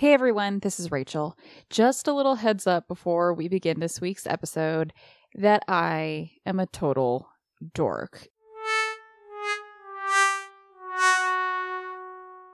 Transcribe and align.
Hey 0.00 0.14
everyone, 0.14 0.60
this 0.60 0.80
is 0.80 0.90
Rachel. 0.90 1.36
Just 1.68 2.08
a 2.08 2.14
little 2.14 2.36
heads 2.36 2.66
up 2.66 2.88
before 2.88 3.34
we 3.34 3.48
begin 3.48 3.80
this 3.80 4.00
week's 4.00 4.26
episode 4.26 4.94
that 5.34 5.62
I 5.68 6.30
am 6.46 6.58
a 6.58 6.64
total 6.64 7.28
dork. 7.74 8.28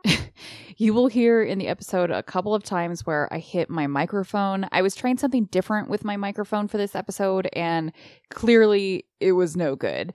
you 0.77 0.93
will 0.93 1.07
hear 1.07 1.41
in 1.41 1.61
the 1.61 1.69
episode 1.69 2.11
a 2.11 2.25
couple 2.25 2.53
of 2.53 2.65
times 2.65 3.07
where 3.07 3.33
I 3.33 3.39
hit 3.39 3.71
my 3.71 3.87
microphone. 3.87 4.67
I 4.73 4.83
was 4.83 4.97
trying 4.97 5.19
something 5.19 5.45
different 5.45 5.89
with 5.89 6.05
my 6.05 6.17
microphone 6.17 6.67
for 6.67 6.79
this 6.79 6.97
episode, 6.97 7.49
and 7.53 7.93
clearly 8.31 9.07
it 9.21 9.35
was 9.35 9.57
no 9.57 9.77
good 9.77 10.15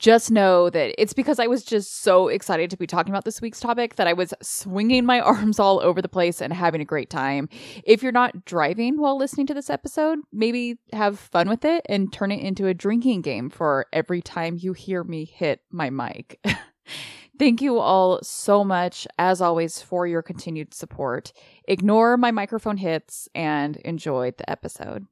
just 0.00 0.30
know 0.30 0.70
that 0.70 0.94
it's 1.00 1.12
because 1.12 1.38
I 1.38 1.46
was 1.46 1.62
just 1.62 2.02
so 2.02 2.28
excited 2.28 2.70
to 2.70 2.78
be 2.78 2.86
talking 2.86 3.12
about 3.12 3.26
this 3.26 3.42
week's 3.42 3.60
topic 3.60 3.96
that 3.96 4.06
I 4.06 4.14
was 4.14 4.32
swinging 4.42 5.04
my 5.04 5.20
arms 5.30 5.60
all 5.60 5.78
over 5.80 6.00
the 6.00 6.08
place 6.08 6.40
and 6.40 6.52
having 6.52 6.80
a 6.80 6.86
great 6.86 7.10
time. 7.10 7.50
If 7.84 8.02
you're 8.02 8.10
not 8.10 8.46
driving 8.46 8.98
while 8.98 9.18
listening 9.18 9.46
to 9.48 9.54
this 9.54 9.68
episode, 9.68 10.18
maybe 10.32 10.78
have 10.94 11.20
fun 11.20 11.50
with 11.50 11.66
it 11.66 11.84
and 11.86 12.10
turn 12.10 12.32
it 12.32 12.40
into 12.40 12.66
a 12.66 12.74
drinking 12.74 13.20
game 13.20 13.50
for 13.50 13.86
every 13.92 14.22
time 14.22 14.56
you 14.58 14.72
hear 14.72 15.04
me 15.04 15.26
hit 15.26 15.60
my 15.70 15.90
mic. 15.90 16.40
Thank 17.38 17.60
you 17.60 17.78
all 17.78 18.20
so 18.22 18.64
much, 18.64 19.06
as 19.18 19.40
always, 19.42 19.80
for 19.82 20.06
your 20.06 20.22
continued 20.22 20.72
support. 20.74 21.32
Ignore 21.68 22.16
my 22.16 22.30
microphone 22.30 22.78
hits 22.78 23.28
and 23.34 23.76
enjoy 23.76 24.32
the 24.36 24.48
episode. 24.48 25.06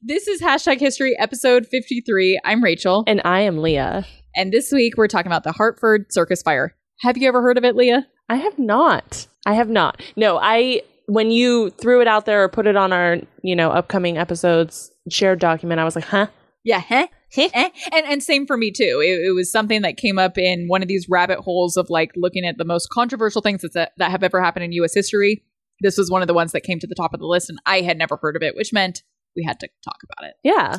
This 0.00 0.28
is 0.28 0.40
hashtag 0.40 0.78
history 0.78 1.18
episode 1.18 1.66
53. 1.66 2.40
I'm 2.44 2.62
Rachel. 2.62 3.02
And 3.08 3.20
I 3.24 3.40
am 3.40 3.58
Leah. 3.58 4.06
And 4.36 4.52
this 4.52 4.70
week 4.70 4.96
we're 4.96 5.08
talking 5.08 5.26
about 5.26 5.42
the 5.42 5.50
Hartford 5.50 6.12
Circus 6.12 6.40
Fire. 6.40 6.76
Have 7.00 7.16
you 7.18 7.26
ever 7.26 7.42
heard 7.42 7.58
of 7.58 7.64
it, 7.64 7.74
Leah? 7.74 8.06
I 8.28 8.36
have 8.36 8.60
not. 8.60 9.26
I 9.44 9.54
have 9.54 9.68
not. 9.68 10.00
No, 10.14 10.38
I 10.40 10.82
when 11.06 11.32
you 11.32 11.70
threw 11.70 12.00
it 12.00 12.06
out 12.06 12.26
there 12.26 12.44
or 12.44 12.48
put 12.48 12.68
it 12.68 12.76
on 12.76 12.92
our, 12.92 13.16
you 13.42 13.56
know, 13.56 13.72
upcoming 13.72 14.18
episodes 14.18 14.88
shared 15.10 15.40
document, 15.40 15.80
I 15.80 15.84
was 15.84 15.96
like, 15.96 16.04
huh? 16.04 16.28
Yeah, 16.62 16.80
huh? 16.80 17.08
Eh? 17.36 17.70
And 17.92 18.06
and 18.06 18.22
same 18.22 18.46
for 18.46 18.56
me 18.56 18.70
too. 18.70 19.02
It, 19.04 19.26
it, 19.26 19.34
was 19.34 19.50
something 19.50 19.82
that 19.82 19.96
came 19.96 20.16
up 20.16 20.38
in 20.38 20.68
one 20.68 20.80
of 20.80 20.86
these 20.86 21.08
rabbit 21.08 21.40
holes 21.40 21.76
of 21.76 21.90
like 21.90 22.12
looking 22.14 22.46
at 22.46 22.56
the 22.56 22.64
most 22.64 22.88
controversial 22.90 23.42
things 23.42 23.62
that 23.62 23.94
that 23.96 24.10
have 24.12 24.22
ever 24.22 24.40
happened 24.40 24.64
in 24.64 24.72
U.S. 24.74 24.94
history. 24.94 25.42
This 25.80 25.98
was 25.98 26.08
one 26.08 26.22
of 26.22 26.28
the 26.28 26.34
ones 26.34 26.52
that 26.52 26.62
came 26.62 26.78
to 26.78 26.86
the 26.86 26.94
top 26.94 27.14
of 27.14 27.20
the 27.20 27.26
list, 27.26 27.50
and 27.50 27.58
I 27.66 27.80
had 27.80 27.98
never 27.98 28.16
heard 28.16 28.36
of 28.36 28.42
it, 28.42 28.54
which 28.54 28.72
meant 28.72 29.02
we 29.38 29.44
had 29.46 29.60
to 29.60 29.68
talk 29.84 29.98
about 30.02 30.28
it. 30.28 30.34
Yeah. 30.42 30.78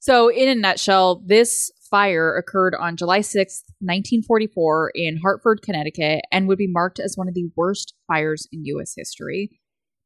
So, 0.00 0.28
in 0.28 0.48
a 0.48 0.54
nutshell, 0.54 1.22
this 1.26 1.70
fire 1.90 2.36
occurred 2.36 2.74
on 2.74 2.96
July 2.96 3.20
6th, 3.20 3.62
1944, 3.80 4.92
in 4.94 5.18
Hartford, 5.18 5.60
Connecticut, 5.62 6.22
and 6.32 6.48
would 6.48 6.56
be 6.56 6.70
marked 6.70 6.98
as 6.98 7.16
one 7.16 7.28
of 7.28 7.34
the 7.34 7.50
worst 7.56 7.94
fires 8.08 8.48
in 8.50 8.64
U.S. 8.64 8.94
history. 8.96 9.50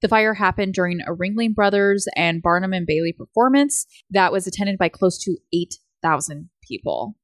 The 0.03 0.09
fire 0.09 0.35
happened 0.35 0.75
during 0.75 1.01
a 1.01 1.15
Ringling 1.15 1.55
Brothers 1.55 2.07
and 2.17 2.43
Barnum 2.43 2.73
and 2.73 2.87
Bailey 2.87 3.15
performance 3.17 3.87
that 4.11 4.33
was 4.33 4.47
attended 4.47 4.79
by 4.79 4.89
close 4.89 5.17
to 5.25 5.37
8,000 5.55 6.51
people. 6.67 7.15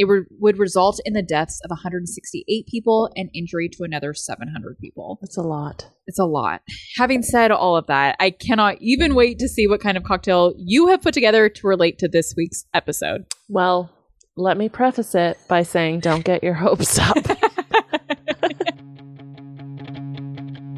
It 0.00 0.08
re- 0.08 0.24
would 0.38 0.58
result 0.58 0.98
in 1.04 1.12
the 1.12 1.20
deaths 1.20 1.60
of 1.62 1.68
168 1.68 2.66
people 2.66 3.10
and 3.16 3.28
injury 3.34 3.68
to 3.68 3.82
another 3.82 4.14
700 4.14 4.78
people. 4.78 5.18
That's 5.20 5.36
a 5.36 5.42
lot. 5.42 5.90
It's 6.06 6.18
a 6.18 6.24
lot. 6.24 6.62
Having 6.96 7.24
said 7.24 7.50
all 7.50 7.76
of 7.76 7.86
that, 7.88 8.16
I 8.18 8.30
cannot 8.30 8.78
even 8.80 9.14
wait 9.14 9.38
to 9.40 9.48
see 9.48 9.66
what 9.66 9.82
kind 9.82 9.98
of 9.98 10.04
cocktail 10.04 10.54
you 10.56 10.86
have 10.86 11.02
put 11.02 11.12
together 11.12 11.50
to 11.50 11.66
relate 11.66 11.98
to 11.98 12.08
this 12.08 12.32
week's 12.34 12.64
episode. 12.72 13.26
Well, 13.50 13.90
let 14.38 14.56
me 14.56 14.70
preface 14.70 15.14
it 15.14 15.36
by 15.48 15.64
saying 15.64 16.00
don't 16.00 16.24
get 16.24 16.42
your 16.42 16.54
hopes 16.54 16.98
up. 16.98 17.18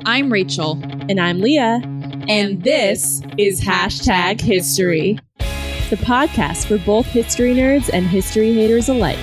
I'm 0.05 0.33
Rachel. 0.33 0.81
And 1.09 1.21
I'm 1.21 1.41
Leah. 1.41 1.81
And 2.29 2.65
this 2.65 3.23
is 3.39 3.61
Hashtag 3.61 4.41
History 4.41 5.21
the 5.93 5.97
podcast 5.99 6.65
for 6.65 6.79
both 6.79 7.05
history 7.05 7.55
nerds 7.55 7.91
and 7.93 8.07
history 8.07 8.55
haters 8.55 8.89
alike, 8.89 9.19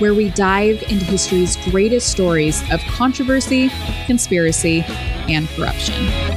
where 0.00 0.12
we 0.12 0.28
dive 0.28 0.82
into 0.90 1.02
history's 1.06 1.56
greatest 1.70 2.10
stories 2.10 2.60
of 2.70 2.78
controversy, 2.80 3.70
conspiracy, 4.04 4.84
and 5.30 5.48
corruption. 5.48 5.94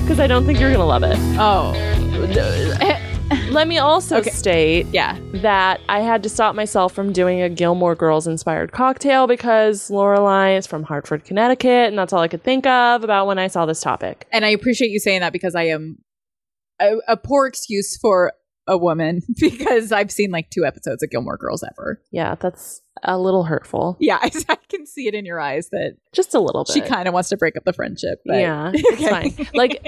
Because 0.00 0.20
I 0.20 0.28
don't 0.28 0.46
think 0.46 0.60
you're 0.60 0.70
going 0.70 0.78
to 0.78 0.84
love 0.84 1.02
it. 1.02 1.16
Oh. 1.36 1.72
Let 3.56 3.68
me 3.68 3.78
also 3.78 4.18
okay. 4.18 4.28
state 4.28 4.86
yeah. 4.92 5.18
that 5.36 5.80
I 5.88 6.00
had 6.00 6.22
to 6.24 6.28
stop 6.28 6.54
myself 6.54 6.92
from 6.92 7.14
doing 7.14 7.40
a 7.40 7.48
Gilmore 7.48 7.94
Girls 7.94 8.26
inspired 8.26 8.70
cocktail 8.70 9.26
because 9.26 9.88
Lorelai 9.88 10.58
is 10.58 10.66
from 10.66 10.82
Hartford, 10.82 11.24
Connecticut, 11.24 11.88
and 11.88 11.98
that's 11.98 12.12
all 12.12 12.20
I 12.20 12.28
could 12.28 12.44
think 12.44 12.66
of 12.66 13.02
about 13.02 13.26
when 13.26 13.38
I 13.38 13.46
saw 13.46 13.64
this 13.64 13.80
topic. 13.80 14.26
And 14.30 14.44
I 14.44 14.50
appreciate 14.50 14.88
you 14.88 14.98
saying 14.98 15.20
that 15.20 15.32
because 15.32 15.54
I 15.54 15.68
am 15.68 15.96
a, 16.78 16.96
a 17.08 17.16
poor 17.16 17.46
excuse 17.46 17.96
for 17.96 18.34
a 18.66 18.76
woman 18.76 19.22
because 19.40 19.90
I've 19.90 20.12
seen 20.12 20.30
like 20.30 20.50
two 20.50 20.66
episodes 20.66 21.02
of 21.02 21.08
Gilmore 21.08 21.38
Girls 21.38 21.64
ever. 21.64 22.02
Yeah, 22.12 22.34
that's 22.34 22.82
a 23.04 23.18
little 23.18 23.44
hurtful. 23.44 23.96
Yeah, 23.98 24.18
I, 24.20 24.30
I 24.50 24.58
can 24.68 24.84
see 24.84 25.08
it 25.08 25.14
in 25.14 25.24
your 25.24 25.40
eyes 25.40 25.70
that 25.70 25.96
just 26.12 26.34
a 26.34 26.40
little 26.40 26.64
bit. 26.64 26.74
She 26.74 26.82
kind 26.82 27.08
of 27.08 27.14
wants 27.14 27.30
to 27.30 27.38
break 27.38 27.56
up 27.56 27.64
the 27.64 27.72
friendship. 27.72 28.20
But. 28.26 28.36
Yeah, 28.36 28.72
it's 28.74 29.08
fine. 29.08 29.48
Like 29.54 29.82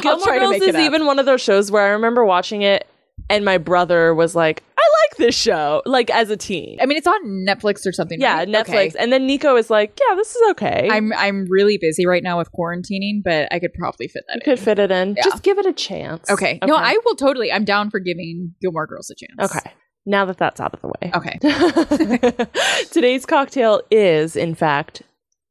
Gilmore 0.00 0.38
Girls 0.38 0.62
is 0.62 0.76
even 0.76 1.04
one 1.04 1.18
of 1.18 1.26
those 1.26 1.42
shows 1.42 1.70
where 1.70 1.82
I 1.82 1.88
remember 1.90 2.24
watching 2.24 2.62
it 2.62 2.86
and 3.30 3.44
my 3.44 3.56
brother 3.56 4.14
was 4.14 4.34
like, 4.34 4.62
I 4.76 4.82
like 4.82 5.18
this 5.18 5.34
show, 5.34 5.82
like 5.86 6.10
as 6.10 6.28
a 6.28 6.36
teen. 6.36 6.78
I 6.80 6.86
mean, 6.86 6.98
it's 6.98 7.06
on 7.06 7.46
Netflix 7.46 7.86
or 7.86 7.92
something. 7.92 8.20
Yeah, 8.20 8.38
right? 8.38 8.48
Netflix. 8.48 8.88
Okay. 8.88 8.92
And 8.98 9.12
then 9.12 9.26
Nico 9.26 9.56
is 9.56 9.70
like, 9.70 9.98
Yeah, 10.06 10.16
this 10.16 10.34
is 10.34 10.50
okay. 10.50 10.88
I'm 10.90 11.12
I'm 11.14 11.46
really 11.48 11.78
busy 11.78 12.04
right 12.06 12.22
now 12.22 12.38
with 12.38 12.50
quarantining, 12.52 13.22
but 13.24 13.48
I 13.52 13.60
could 13.60 13.72
probably 13.72 14.08
fit 14.08 14.24
that. 14.28 14.34
You 14.44 14.52
in. 14.52 14.56
could 14.56 14.62
fit 14.62 14.78
it 14.78 14.90
in. 14.90 15.14
Yeah. 15.16 15.22
Just 15.24 15.42
give 15.42 15.58
it 15.58 15.64
a 15.64 15.72
chance. 15.72 16.28
Okay. 16.28 16.58
okay. 16.62 16.66
No, 16.66 16.74
I 16.74 16.98
will 17.04 17.14
totally. 17.14 17.52
I'm 17.52 17.64
down 17.64 17.88
for 17.88 18.00
giving 18.00 18.54
Gilmore 18.60 18.86
Girls 18.86 19.10
a 19.10 19.14
chance. 19.14 19.56
Okay. 19.56 19.72
Now 20.06 20.24
that 20.24 20.38
that's 20.38 20.60
out 20.60 20.74
of 20.74 20.80
the 20.80 20.88
way. 20.88 21.12
Okay. 21.14 22.84
Today's 22.90 23.26
cocktail 23.26 23.82
is, 23.90 24.34
in 24.34 24.54
fact, 24.54 25.02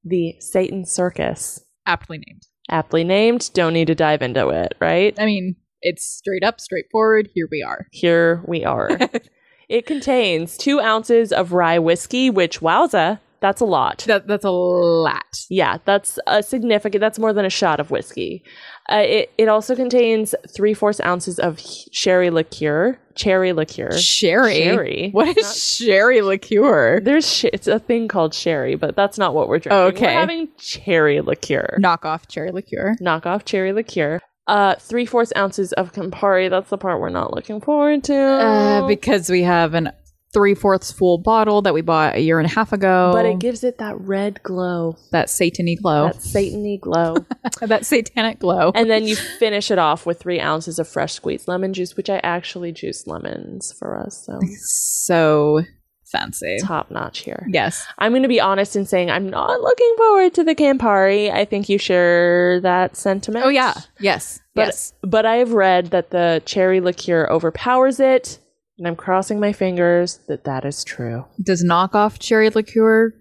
the 0.04 0.36
Satan 0.40 0.86
Circus. 0.86 1.64
Aptly 1.86 2.18
named. 2.18 2.44
Aptly 2.70 3.04
named. 3.04 3.52
Don't 3.54 3.74
need 3.74 3.88
to 3.88 3.96
dive 3.96 4.22
into 4.22 4.50
it, 4.50 4.74
right? 4.82 5.16
I 5.20 5.26
mean, 5.26 5.56
it's 5.82 6.06
straight 6.06 6.44
up, 6.44 6.60
straightforward. 6.60 7.30
Here 7.34 7.48
we 7.52 7.64
are. 7.64 7.88
Here 7.92 8.44
we 8.48 8.66
are. 8.66 8.90
it 9.70 9.86
contains 9.86 10.58
two 10.58 10.80
ounces 10.80 11.32
of 11.32 11.54
rye 11.54 11.80
whiskey, 11.80 12.30
which, 12.30 12.60
wowza, 12.60 13.20
that's 13.42 13.62
a 13.62 13.66
lot. 13.66 14.00
That, 14.08 14.28
that's 14.28 14.44
a 14.44 14.52
lot. 14.52 15.46
Yeah, 15.50 15.78
that's 15.86 16.20
a 16.28 16.44
significant. 16.44 17.00
That's 17.00 17.20
more 17.20 17.32
than 17.32 17.46
a 17.46 17.50
shot 17.50 17.80
of 17.80 17.90
whiskey. 17.90 18.44
Uh, 18.92 19.04
it 19.06 19.32
it 19.38 19.48
also 19.48 19.76
contains 19.76 20.36
three 20.54 20.74
fourths 20.74 21.00
ounces 21.02 21.40
of 21.40 21.60
sherry 21.60 22.32
liqueur, 22.32 23.00
cherry 23.16 23.54
liqueur. 23.54 23.92
Sherry. 23.98 24.56
Sherry. 24.56 25.10
What 25.12 25.38
is 25.38 25.46
not, 25.46 25.56
sherry 25.56 26.22
liqueur? 26.22 27.00
There's 27.00 27.32
sh- 27.32 27.46
it's 27.54 27.68
a 27.68 27.80
thing 27.80 28.08
called 28.08 28.34
sherry, 28.34 28.76
but 28.76 28.96
that's 28.96 29.18
not 29.18 29.34
what 29.34 29.48
we're 29.48 29.60
drinking. 29.60 29.80
okay. 29.96 30.06
We're 30.08 30.20
having 30.20 30.50
cherry 30.58 31.22
liqueur. 31.22 31.78
Knockoff 31.80 32.28
cherry 32.28 32.52
liqueur. 32.52 32.96
Knockoff 33.00 33.46
cherry 33.46 33.72
liqueur 33.72 34.20
uh, 34.50 34.76
three 34.76 35.06
fourths 35.06 35.34
ounces 35.36 35.74
of 35.74 35.94
Campari. 35.94 36.50
That's 36.50 36.70
the 36.70 36.78
part 36.78 37.00
we're 37.00 37.10
not 37.10 37.34
looking 37.34 37.62
forward 37.62 38.04
to. 38.06 38.16
Uh, 38.16 38.88
because 38.88 39.30
we 39.30 39.44
have 39.44 39.74
an 39.74 39.92
three 40.32 40.54
fourths 40.54 40.92
full 40.92 41.18
bottle 41.18 41.62
that 41.64 41.74
we 41.74 41.82
bought 41.82 42.16
a 42.16 42.20
year 42.20 42.40
and 42.40 42.46
a 42.46 42.54
half 42.54 42.72
ago. 42.72 43.12
But 43.14 43.26
it 43.26 43.40
gives 43.40 43.64
it 43.64 43.80
that 43.80 44.00
red 44.00 44.42
glow. 44.44 44.96
That 45.12 45.28
satany 45.28 45.80
glow. 45.82 46.08
That 46.08 46.18
satany 46.18 46.80
glow. 46.80 47.16
that 47.62 47.86
satanic 47.86 48.40
glow. 48.40 48.72
And 48.76 48.90
then 48.90 49.06
you 49.06 49.16
finish 49.16 49.72
it 49.72 49.80
off 49.80 50.06
with 50.06 50.20
three 50.20 50.40
ounces 50.40 50.80
of 50.80 50.88
fresh 50.88 51.14
squeezed 51.14 51.48
lemon 51.48 51.74
juice, 51.74 51.96
which 51.98 52.10
I 52.10 52.20
actually 52.24 52.72
juice 52.72 53.08
lemons 53.08 53.74
for 53.78 53.98
us. 53.98 54.26
So 54.26 54.40
so 54.60 55.64
fancy. 56.12 56.58
Top 56.62 56.92
notch 56.92 57.20
here. 57.20 57.46
Yes. 57.50 57.86
I'm 57.98 58.12
going 58.12 58.24
to 58.24 58.30
be 58.30 58.42
honest 58.42 58.76
in 58.76 58.86
saying 58.86 59.10
I'm 59.10 59.30
not 59.30 59.62
looking 59.62 59.94
forward 59.98 60.34
to 60.36 60.44
the 60.44 60.56
Campari. 60.56 61.32
I 61.32 61.46
think 61.46 61.70
you 61.70 61.78
share 61.78 62.60
that 62.62 62.96
sentiment. 62.96 63.46
Oh, 63.46 63.50
yeah. 63.50 63.76
Yes. 64.00 64.40
But, 64.60 64.68
yes. 64.68 64.94
But 65.02 65.26
I've 65.26 65.54
read 65.54 65.88
that 65.88 66.10
the 66.12 66.42
cherry 66.46 66.82
liqueur 66.82 67.28
overpowers 67.32 68.00
it, 68.00 68.40
and 68.78 68.88
I'm 68.88 68.96
crossing 68.96 69.40
my 69.40 69.54
fingers 69.54 70.20
that 70.28 70.44
that 70.44 70.66
is 70.66 70.84
true. 70.84 71.26
Does 71.42 71.64
knockoff 71.64 72.20
cherry 72.20 72.50
liqueur 72.50 73.14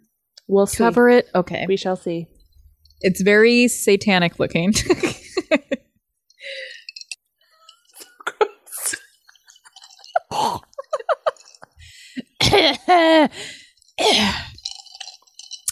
we'll 0.49 0.67
cover 0.67 1.09
it? 1.09 1.29
Okay. 1.35 1.67
We 1.69 1.77
shall 1.77 1.97
see. 1.97 2.27
It's 3.01 3.23
very 3.23 3.69
satanic 3.69 4.41
looking. 4.41 4.75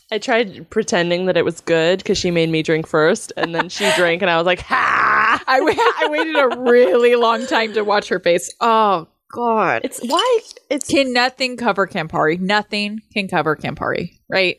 I 0.09 0.19
tried 0.21 0.71
pretending 0.71 1.27
that 1.27 1.37
it 1.37 1.45
was 1.45 1.61
good 1.61 1.99
because 1.99 2.17
she 2.17 2.31
made 2.31 2.49
me 2.49 2.63
drink 2.63 2.87
first, 2.87 3.33
and 3.37 3.55
then 3.55 3.69
she 3.69 3.91
drank, 3.97 4.23
and 4.23 4.31
I 4.31 4.37
was 4.37 4.47
like, 4.47 4.61
"Ha!" 4.61 5.06
I, 5.47 5.95
I 6.01 6.09
waited 6.09 6.37
a 6.37 6.61
really 6.61 7.17
long 7.17 7.47
time 7.47 7.73
to 7.75 7.83
watch 7.83 8.09
her 8.09 8.21
face. 8.21 8.53
Oh 8.61 9.09
God! 9.33 9.83
It's 9.85 10.01
why 10.01 10.39
it's. 10.71 10.89
Can 10.89 11.13
nothing 11.13 11.57
cover 11.57 11.87
Campari? 11.87 12.39
Nothing 12.41 13.01
can 13.13 13.29
cover 13.29 13.57
Campari, 13.57 14.11
right? 14.29 14.59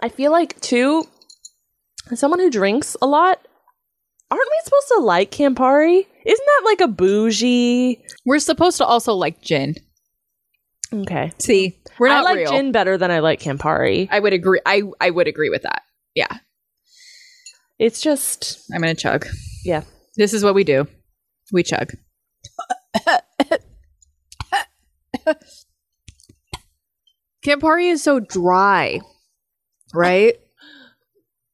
I 0.00 0.08
feel 0.08 0.32
like 0.32 0.60
too. 0.60 1.04
As 2.10 2.20
someone 2.20 2.38
who 2.40 2.50
drinks 2.50 2.96
a 3.02 3.06
lot, 3.06 3.40
aren't 4.30 4.48
we 4.50 4.60
supposed 4.64 4.88
to 4.96 5.00
like 5.00 5.30
Campari? 5.30 6.06
Isn't 6.24 6.46
that 6.46 6.62
like 6.64 6.80
a 6.80 6.88
bougie? 6.88 8.02
We're 8.24 8.38
supposed 8.38 8.78
to 8.78 8.84
also 8.84 9.14
like 9.14 9.40
gin. 9.42 9.74
Okay, 10.94 11.32
See, 11.40 11.76
we're 11.98 12.08
not 12.08 12.18
I 12.18 12.22
like 12.22 12.36
real. 12.36 12.50
gin 12.52 12.70
better 12.72 12.96
than 12.96 13.10
I 13.10 13.18
like 13.18 13.40
Campari. 13.40 14.06
I 14.10 14.20
would 14.20 14.32
agree. 14.32 14.60
I 14.64 14.82
I 15.00 15.10
would 15.10 15.26
agree 15.26 15.50
with 15.50 15.62
that. 15.62 15.82
Yeah, 16.14 16.38
It's 17.78 18.00
just 18.00 18.62
I'm 18.72 18.80
gonna 18.82 18.94
chug. 18.94 19.26
Yeah. 19.66 19.82
This 20.16 20.32
is 20.32 20.42
what 20.42 20.54
we 20.54 20.64
do. 20.64 20.86
We 21.52 21.62
chug. 21.62 21.92
Campari 27.44 27.90
is 27.90 28.02
so 28.02 28.20
dry, 28.20 29.00
right? 29.94 30.34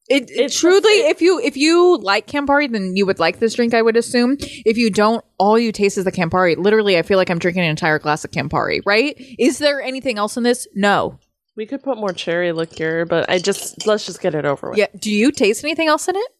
It, 0.09 0.29
it 0.31 0.51
truly, 0.51 0.81
just- 0.81 1.09
if 1.11 1.21
you 1.21 1.39
if 1.39 1.55
you 1.55 1.97
like 1.97 2.27
Campari, 2.27 2.69
then 2.71 2.95
you 2.95 3.05
would 3.05 3.19
like 3.19 3.39
this 3.39 3.53
drink. 3.53 3.73
I 3.73 3.81
would 3.81 3.95
assume. 3.95 4.37
If 4.39 4.77
you 4.77 4.89
don't, 4.89 5.23
all 5.37 5.57
you 5.57 5.71
taste 5.71 5.97
is 5.97 6.03
the 6.03 6.11
Campari. 6.11 6.57
Literally, 6.57 6.97
I 6.97 7.03
feel 7.03 7.17
like 7.17 7.29
I'm 7.29 7.39
drinking 7.39 7.63
an 7.63 7.69
entire 7.69 7.99
glass 7.99 8.25
of 8.25 8.31
Campari. 8.31 8.81
Right? 8.85 9.15
Is 9.39 9.59
there 9.59 9.81
anything 9.81 10.17
else 10.17 10.35
in 10.35 10.43
this? 10.43 10.67
No. 10.75 11.19
We 11.55 11.65
could 11.67 11.83
put 11.83 11.97
more 11.97 12.11
cherry 12.13 12.51
liqueur, 12.51 13.05
but 13.05 13.29
I 13.29 13.37
just 13.37 13.85
let's 13.87 14.05
just 14.05 14.19
get 14.21 14.35
it 14.35 14.43
over 14.45 14.71
with. 14.71 14.79
Yeah. 14.79 14.87
Do 14.99 15.11
you 15.11 15.31
taste 15.31 15.63
anything 15.63 15.87
else 15.87 16.07
in 16.07 16.15
it? 16.15 16.31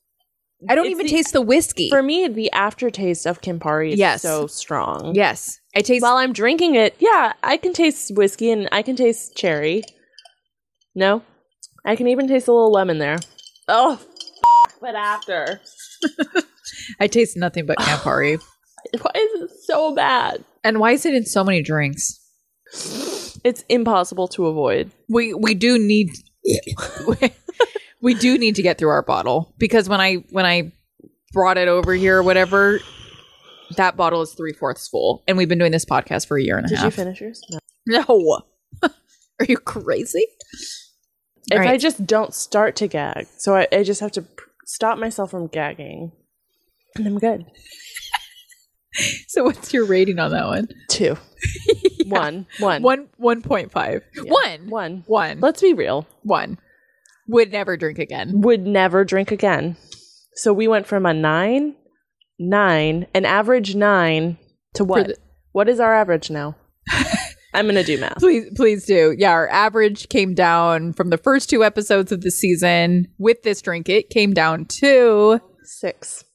I 0.69 0.75
don't 0.75 0.87
even 0.87 1.05
the- 1.05 1.11
taste 1.11 1.33
the 1.33 1.41
whiskey. 1.41 1.89
For 1.89 2.01
me, 2.03 2.27
the 2.27 2.51
aftertaste 2.51 3.25
of 3.25 3.41
Campari 3.41 3.93
is 3.93 3.99
Yes. 3.99 4.21
so 4.21 4.47
strong. 4.47 5.13
yes, 5.15 5.59
I 5.75 5.81
taste. 5.81 6.01
While 6.03 6.15
I'm 6.17 6.33
drinking 6.33 6.75
it, 6.75 6.95
yeah, 6.99 7.33
I 7.43 7.57
can 7.57 7.73
taste 7.73 8.11
whiskey 8.15 8.51
and 8.51 8.69
I 8.71 8.81
can 8.81 8.95
taste 8.95 9.35
cherry. 9.35 9.83
No, 10.95 11.21
I 11.85 11.95
can 11.95 12.07
even 12.07 12.27
taste 12.27 12.47
a 12.47 12.53
little 12.53 12.71
lemon 12.71 12.97
there. 12.99 13.17
Oh, 13.67 13.93
f- 13.93 14.75
but 14.81 14.95
after, 14.95 15.59
I 16.99 17.07
taste 17.07 17.35
nothing 17.37 17.65
but 17.65 17.77
Campari. 17.79 18.39
why 19.01 19.11
is 19.15 19.41
it 19.41 19.51
so 19.65 19.93
bad? 19.95 20.43
And 20.63 20.79
why 20.79 20.91
is 20.91 21.05
it 21.05 21.13
in 21.13 21.25
so 21.25 21.43
many 21.43 21.61
drinks? 21.61 22.19
It's 23.43 23.63
impossible 23.69 24.27
to 24.29 24.47
avoid. 24.47 24.91
We 25.09 25.33
we 25.33 25.53
do 25.53 25.77
need 25.77 26.09
we 28.03 28.13
do 28.13 28.37
need 28.37 28.55
to 28.55 28.61
get 28.61 28.77
through 28.77 28.89
our 28.89 29.01
bottle 29.01 29.55
because 29.57 29.87
when 29.87 30.01
I 30.01 30.15
when 30.29 30.45
I 30.45 30.73
brought 31.31 31.57
it 31.57 31.69
over 31.69 31.93
here 31.93 32.19
or 32.19 32.23
whatever, 32.23 32.79
that 33.77 33.95
bottle 33.95 34.21
is 34.21 34.33
three 34.33 34.51
fourths 34.53 34.87
full, 34.89 35.23
and 35.27 35.37
we've 35.37 35.49
been 35.49 35.57
doing 35.57 35.71
this 35.71 35.85
podcast 35.85 36.27
for 36.27 36.37
a 36.37 36.43
year 36.43 36.57
and 36.57 36.65
a 36.65 36.69
half. 36.75 36.79
Did 36.79 36.85
you 36.85 36.91
finish 36.91 37.21
yours? 37.21 37.41
No. 37.87 38.05
no, 38.07 38.41
are 39.39 39.45
you 39.47 39.57
crazy? 39.57 40.27
If 41.49 41.59
All 41.59 41.67
I 41.67 41.77
just 41.77 42.05
don't 42.05 42.33
start 42.33 42.75
to 42.77 42.87
gag, 42.87 43.27
so 43.37 43.55
I, 43.55 43.67
I 43.71 43.83
just 43.83 44.01
have 44.01 44.11
to 44.13 44.21
pr- 44.21 44.49
stop 44.65 44.97
myself 44.97 45.31
from 45.31 45.47
gagging, 45.47 46.11
and 46.95 47.07
I'm 47.07 47.17
good. 47.17 47.45
So 49.27 49.43
what's 49.43 49.73
your 49.73 49.85
rating 49.85 50.19
on 50.19 50.29
that 50.33 50.45
one? 50.45 50.67
Two, 50.87 51.17
one, 52.05 52.45
one, 52.59 52.83
One 52.83 53.09
one 53.17 53.41
point 53.41 53.71
five. 53.71 54.03
Yeah. 54.13 54.31
One 54.31 54.69
one. 54.69 55.03
one 55.07 55.39
Let's 55.39 55.63
be 55.63 55.73
real. 55.73 56.05
one. 56.21 56.59
Would 57.27 57.51
never 57.51 57.77
drink 57.77 57.99
again. 57.99 58.41
would 58.41 58.65
never 58.65 59.03
drink 59.05 59.31
again. 59.31 59.77
So 60.35 60.51
we 60.51 60.67
went 60.67 60.87
from 60.87 61.05
a 61.05 61.13
nine, 61.13 61.75
nine, 62.39 63.07
an 63.13 63.25
average 63.25 63.75
nine 63.75 64.37
to 64.75 64.83
what? 64.83 65.07
the- 65.07 65.17
what 65.51 65.69
is 65.69 65.79
our 65.79 65.93
average 65.93 66.29
now? 66.29 66.55
I'm 67.53 67.67
gonna 67.67 67.83
do 67.83 67.99
math. 67.99 68.17
Please, 68.17 68.51
please 68.55 68.85
do. 68.85 69.15
Yeah, 69.17 69.31
our 69.31 69.47
average 69.49 70.09
came 70.09 70.33
down 70.33 70.93
from 70.93 71.11
the 71.11 71.17
first 71.19 71.49
two 71.49 71.63
episodes 71.63 72.11
of 72.11 72.21
the 72.21 72.31
season. 72.31 73.07
With 73.19 73.43
this 73.43 73.61
drink, 73.61 73.89
it 73.89 74.09
came 74.09 74.33
down 74.33 74.65
to. 74.79 75.39
Six. 75.63 76.25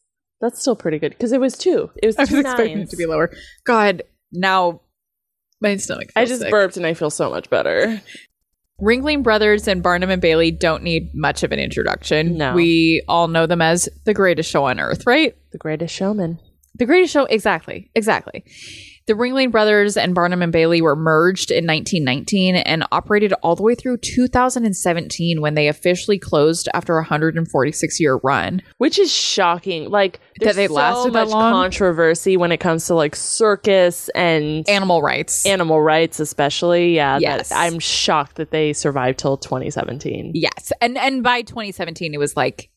That's 0.41 0.61
still 0.61 0.77
pretty 0.77 1.01
good 1.01 1.11
because 1.11 1.33
it 1.33 1.41
was 1.41 1.59
two. 1.59 1.91
It 2.01 2.07
was 2.07 2.17
I 2.17 2.23
was 2.23 2.31
two 2.31 2.39
expecting 2.39 2.79
it 2.79 2.91
to 2.91 2.97
be 2.97 3.07
lower. 3.07 3.33
God, 3.65 4.03
now 4.31 4.83
my 5.61 5.77
stomach. 5.77 6.11
I 6.15 6.25
just 6.25 6.43
sick. 6.43 6.51
burped 6.51 6.77
and 6.77 6.87
I 6.87 6.95
feel 6.95 7.11
so 7.11 7.29
much 7.29 7.51
better. 7.51 8.01
Ringling 8.81 9.23
Brothers 9.23 9.67
and 9.67 9.83
Barnum 9.83 10.11
and 10.11 10.23
Bailey 10.23 10.51
don't 10.51 10.83
need 10.83 11.11
much 11.15 11.43
of 11.43 11.51
an 11.51 11.59
introduction. 11.59 12.39
No. 12.39 12.55
we 12.55 13.03
all 13.09 13.29
know 13.29 13.47
them 13.47 13.61
as 13.61 13.89
the 14.05 14.15
greatest 14.15 14.51
show 14.51 14.67
on 14.67 14.79
earth, 14.79 15.05
right? 15.07 15.37
The 15.53 15.59
greatest 15.59 15.95
showman. 15.95 16.39
The 16.77 16.87
greatest 16.87 17.13
show, 17.13 17.25
exactly, 17.25 17.91
exactly. 17.95 18.45
The 19.09 19.15
Ringling 19.15 19.51
Brothers 19.51 19.97
and 19.97 20.15
Barnum 20.15 20.43
and 20.43 20.53
Bailey 20.53 20.83
were 20.83 20.95
merged 20.95 21.51
in 21.51 21.67
1919 21.67 22.57
and 22.57 22.85
operated 22.93 23.33
all 23.43 23.57
the 23.57 23.63
way 23.63 23.75
through 23.75 23.97
2017 23.97 25.41
when 25.41 25.55
they 25.55 25.67
officially 25.69 26.19
closed 26.19 26.69
after 26.75 26.93
a 26.99 27.01
146 27.01 27.99
year 27.99 28.21
run. 28.23 28.61
Which 28.77 28.99
is 28.99 29.11
shocking. 29.11 29.89
Like 29.89 30.21
That 30.41 30.57
they 30.57 30.67
so 30.67 30.75
lasted 30.75 31.15
that 31.15 31.29
long? 31.29 31.53
controversy 31.55 32.37
when 32.37 32.53
it 32.53 32.59
comes 32.59 32.87
to 32.89 32.95
like 32.95 33.17
circus 33.17 34.11
and 34.11 34.69
Animal 34.69 35.01
rights. 35.01 35.47
animal 35.47 35.81
rights, 35.81 36.21
especially. 36.21 36.95
Yeah, 36.95 37.15
that- 37.15 37.23
Yes. 37.23 37.51
I'm 37.51 37.79
shocked 37.79 38.37
that 38.37 38.51
they 38.51 38.75
survived 38.75 39.19
till 39.19 39.39
2017. 39.39 40.33
yes, 40.35 40.71
and 40.83 40.99
and 40.99 41.23
by 41.23 41.41
2017 41.41 42.13
it 42.13 42.19
was 42.19 42.37
like 42.37 42.69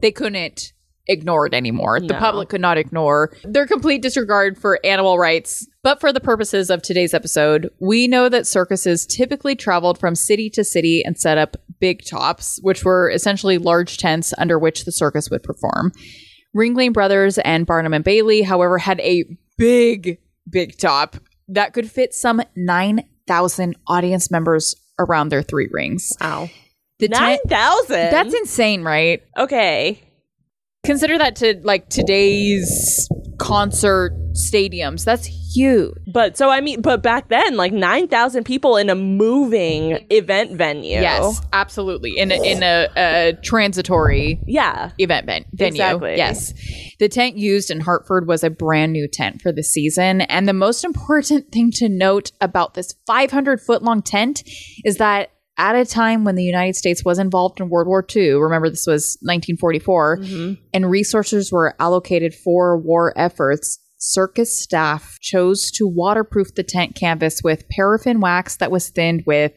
they 0.00 0.12
couldn't 0.12 0.72
ignore 1.08 1.46
it 1.46 1.54
anymore. 1.54 2.00
The 2.00 2.14
public 2.14 2.48
could 2.48 2.60
not 2.60 2.78
ignore 2.78 3.34
their 3.44 3.66
complete 3.66 4.02
disregard 4.02 4.56
for 4.58 4.78
animal 4.84 5.18
rights. 5.18 5.66
But 5.82 6.00
for 6.00 6.12
the 6.12 6.20
purposes 6.20 6.70
of 6.70 6.82
today's 6.82 7.12
episode, 7.12 7.68
we 7.80 8.06
know 8.06 8.28
that 8.28 8.46
circuses 8.46 9.04
typically 9.04 9.56
traveled 9.56 9.98
from 9.98 10.14
city 10.14 10.48
to 10.50 10.62
city 10.62 11.02
and 11.04 11.18
set 11.18 11.38
up 11.38 11.56
big 11.80 12.04
tops, 12.04 12.60
which 12.62 12.84
were 12.84 13.10
essentially 13.10 13.58
large 13.58 13.98
tents 13.98 14.32
under 14.38 14.58
which 14.58 14.84
the 14.84 14.92
circus 14.92 15.28
would 15.28 15.42
perform. 15.42 15.92
Ringling 16.56 16.92
Brothers 16.92 17.38
and 17.38 17.66
Barnum 17.66 17.94
and 17.94 18.04
Bailey, 18.04 18.42
however, 18.42 18.78
had 18.78 19.00
a 19.00 19.24
big, 19.56 20.18
big 20.48 20.78
top 20.78 21.16
that 21.48 21.72
could 21.72 21.90
fit 21.90 22.14
some 22.14 22.42
9,000 22.54 23.76
audience 23.88 24.30
members 24.30 24.76
around 24.98 25.30
their 25.30 25.42
three 25.42 25.68
rings. 25.72 26.12
Wow. 26.20 26.48
The 26.98 27.08
tent- 27.08 27.40
9,000? 27.48 27.96
that's 28.10 28.34
insane, 28.34 28.84
right? 28.84 29.22
okay. 29.36 30.00
Consider 30.84 31.16
that 31.18 31.36
to 31.36 31.60
like 31.62 31.88
today's 31.88 33.08
concert 33.38 34.12
stadiums. 34.32 35.04
That's 35.04 35.26
huge. 35.54 35.94
But 36.12 36.36
so 36.36 36.50
I 36.50 36.60
mean, 36.60 36.80
but 36.80 37.04
back 37.04 37.28
then, 37.28 37.56
like 37.56 37.72
nine 37.72 38.08
thousand 38.08 38.42
people 38.44 38.76
in 38.76 38.90
a 38.90 38.96
moving 38.96 40.04
event 40.10 40.56
venue. 40.56 40.90
Yes, 41.00 41.40
absolutely. 41.52 42.18
In 42.18 42.32
a, 42.32 42.42
in 42.44 42.62
a, 42.64 42.88
a 42.96 43.32
transitory 43.44 44.40
Yeah. 44.48 44.90
event 44.98 45.26
ven- 45.26 45.44
venue. 45.52 45.68
Exactly. 45.82 46.16
Yes. 46.16 46.52
The 46.98 47.08
tent 47.08 47.36
used 47.36 47.70
in 47.70 47.78
Hartford 47.80 48.26
was 48.26 48.42
a 48.42 48.50
brand 48.50 48.92
new 48.92 49.06
tent 49.06 49.40
for 49.40 49.52
the 49.52 49.62
season. 49.62 50.22
And 50.22 50.48
the 50.48 50.52
most 50.52 50.82
important 50.84 51.52
thing 51.52 51.70
to 51.76 51.88
note 51.88 52.32
about 52.40 52.74
this 52.74 52.92
500 53.06 53.60
foot 53.60 53.82
long 53.84 54.02
tent 54.02 54.42
is 54.84 54.96
that 54.96 55.30
at 55.58 55.74
a 55.76 55.84
time 55.84 56.24
when 56.24 56.34
the 56.34 56.42
United 56.44 56.76
States 56.76 57.04
was 57.04 57.18
involved 57.18 57.60
in 57.60 57.68
World 57.68 57.86
War 57.86 58.04
II, 58.14 58.34
remember 58.34 58.70
this 58.70 58.86
was 58.86 59.18
1944, 59.22 60.18
Mhm. 60.18 60.58
and 60.72 60.90
resources 60.90 61.52
were 61.52 61.74
allocated 61.78 62.34
for 62.34 62.76
war 62.78 63.12
efforts, 63.16 63.78
circus 63.98 64.60
staff 64.60 65.18
chose 65.20 65.70
to 65.72 65.86
waterproof 65.86 66.54
the 66.54 66.62
tent 66.64 66.94
canvas 66.96 67.40
with 67.44 67.68
paraffin 67.68 68.18
wax 68.20 68.56
that 68.56 68.70
was 68.70 68.88
thinned 68.88 69.22
with 69.26 69.52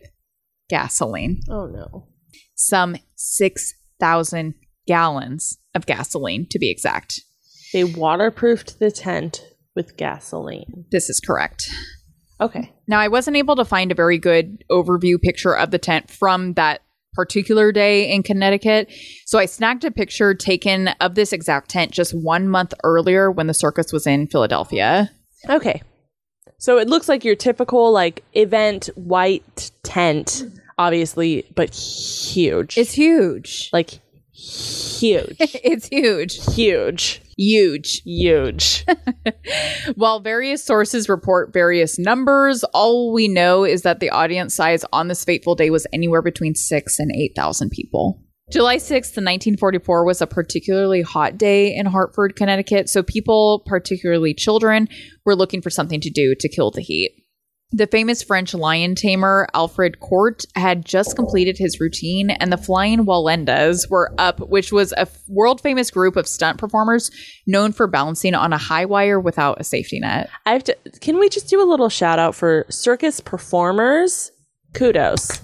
gasoline. 0.70 1.40
Oh 1.50 1.66
no. 1.68 2.08
Some 2.56 2.98
6,000 3.16 4.54
gallons 4.88 5.58
of 5.74 5.86
gasoline, 5.86 6.46
to 6.52 6.60
be 6.60 6.70
exact. 6.70 7.22
They 7.74 7.84
waterproofed 7.84 8.80
the 8.80 8.92
tent 8.92 9.42
with 9.76 9.98
gasoline. 9.98 10.86
This 10.92 11.10
is 11.10 11.20
correct. 11.20 11.70
Okay. 12.42 12.72
Now, 12.88 13.00
I 13.00 13.08
wasn't 13.08 13.38
able 13.38 13.56
to 13.56 13.66
find 13.66 13.92
a 13.92 13.96
very 13.96 14.18
good 14.18 14.64
overview 14.70 15.22
picture 15.22 15.56
of 15.56 15.72
the 15.72 15.80
tent 15.80 16.10
from 16.12 16.54
that 16.54 16.82
particular 17.14 17.72
day 17.72 18.12
in 18.12 18.22
Connecticut. 18.24 18.92
So 19.26 19.40
I 19.40 19.46
snagged 19.46 19.86
a 19.86 19.92
picture 19.92 20.34
taken 20.34 20.90
of 21.00 21.16
this 21.16 21.34
exact 21.34 21.70
tent 21.70 21.92
just 21.92 22.14
one 22.14 22.50
month 22.50 22.74
earlier 22.84 23.32
when 23.32 23.48
the 23.48 23.54
circus 23.54 23.92
was 23.94 24.06
in 24.06 24.28
Philadelphia. 24.28 25.10
Okay. 25.50 25.82
So 26.60 26.78
it 26.78 26.88
looks 26.88 27.10
like 27.10 27.24
your 27.24 27.36
typical 27.36 27.92
like 27.92 28.24
event 28.34 28.90
white 28.96 29.72
tent, 29.84 30.44
obviously, 30.78 31.46
but 31.56 31.74
huge. 31.74 32.78
It's 32.78 32.92
huge. 32.92 33.70
like 33.72 34.00
huge. 34.34 35.38
it's 35.40 35.88
huge. 35.88 36.54
huge. 36.54 37.22
Huge. 37.38 38.02
Huge. 38.06 38.86
While 39.96 40.22
various 40.22 40.64
sources 40.64 41.10
report 41.10 41.52
various 41.52 42.00
numbers, 42.00 42.64
all 42.74 43.12
we 43.12 43.28
know 43.28 43.66
is 43.66 43.82
that 43.82 44.00
the 44.00 44.10
audience 44.10 44.56
size 44.56 44.86
on 44.94 45.10
this 45.10 45.26
fateful 45.26 45.56
day 45.56 45.70
was 45.70 45.86
anywhere 45.92 46.22
between 46.22 46.56
six 46.56 46.98
and 46.98 47.12
8,000 47.12 47.72
people. 47.72 48.22
July 48.52 48.78
6th, 48.78 49.18
1944 49.18 50.06
was 50.06 50.22
a 50.22 50.28
particularly 50.28 51.02
hot 51.02 51.38
day 51.38 51.76
in 51.76 51.88
Hartford, 51.88 52.36
Connecticut, 52.36 52.88
so 52.90 53.02
people, 53.02 53.64
particularly 53.66 54.36
children, 54.36 54.88
were 55.26 55.36
looking 55.36 55.64
for 55.64 55.72
something 55.72 56.00
to 56.00 56.12
do 56.12 56.36
to 56.40 56.48
kill 56.48 56.70
the 56.70 56.82
heat. 56.82 57.25
The 57.78 57.88
famous 57.88 58.24
French 58.24 58.54
lion 58.54 58.96
tamer 58.96 59.50
Alfred 59.54 60.00
Court 60.00 60.46
had 60.56 60.86
just 60.86 61.18
completed 61.18 61.58
his 61.58 61.78
routine, 61.78 62.30
and 62.30 62.50
the 62.50 62.56
Flying 62.58 63.00
Wallendas 63.06 63.90
were 63.90 64.14
up, 64.18 64.40
which 64.40 64.72
was 64.72 64.94
a 64.94 65.06
world 65.28 65.60
famous 65.60 65.92
group 65.92 66.16
of 66.16 66.26
stunt 66.26 66.58
performers 66.58 67.12
known 67.46 67.74
for 67.74 67.86
balancing 67.88 68.34
on 68.34 68.54
a 68.54 68.58
high 68.58 68.86
wire 68.86 69.20
without 69.20 69.60
a 69.60 69.66
safety 69.66 70.00
net. 70.00 70.30
I 70.46 70.54
have 70.54 70.64
to. 70.64 70.78
Can 71.02 71.20
we 71.20 71.28
just 71.28 71.50
do 71.50 71.62
a 71.62 71.68
little 71.70 71.90
shout 71.90 72.18
out 72.18 72.34
for 72.34 72.66
circus 72.70 73.20
performers? 73.20 74.32
Kudos. 74.74 75.42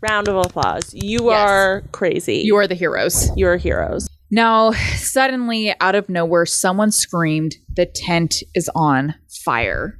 Round 0.00 0.26
of 0.28 0.36
applause. 0.36 0.90
You 0.94 1.28
Yes. 1.28 1.50
are 1.50 1.82
crazy. 1.92 2.36
You 2.38 2.56
are 2.56 2.66
the 2.66 2.74
heroes. 2.74 3.28
You're 3.36 3.58
heroes. 3.58 4.08
Now, 4.30 4.70
suddenly, 4.96 5.74
out 5.82 5.96
of 5.96 6.08
nowhere, 6.08 6.46
someone 6.46 6.92
screamed, 6.92 7.56
The 7.76 7.84
tent 7.84 8.36
is 8.54 8.70
on 8.74 9.16
fire. 9.44 9.98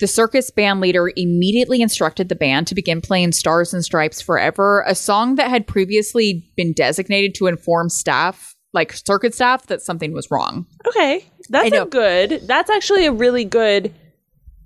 The 0.00 0.06
circus 0.06 0.50
band 0.50 0.80
leader 0.80 1.10
immediately 1.14 1.82
instructed 1.82 2.30
the 2.30 2.34
band 2.34 2.66
to 2.68 2.74
begin 2.74 3.02
playing 3.02 3.32
Stars 3.32 3.74
and 3.74 3.84
Stripes 3.84 4.22
Forever, 4.22 4.82
a 4.86 4.94
song 4.94 5.34
that 5.34 5.50
had 5.50 5.66
previously 5.66 6.50
been 6.56 6.72
designated 6.72 7.34
to 7.36 7.46
inform 7.46 7.90
staff, 7.90 8.54
like 8.72 8.92
circuit 8.92 9.34
staff, 9.34 9.66
that 9.66 9.82
something 9.82 10.12
was 10.12 10.30
wrong. 10.30 10.66
Okay, 10.88 11.24
that's 11.50 11.72
a 11.72 11.84
good. 11.84 12.40
That's 12.46 12.70
actually 12.70 13.06
a 13.06 13.12
really 13.12 13.44
good. 13.44 13.94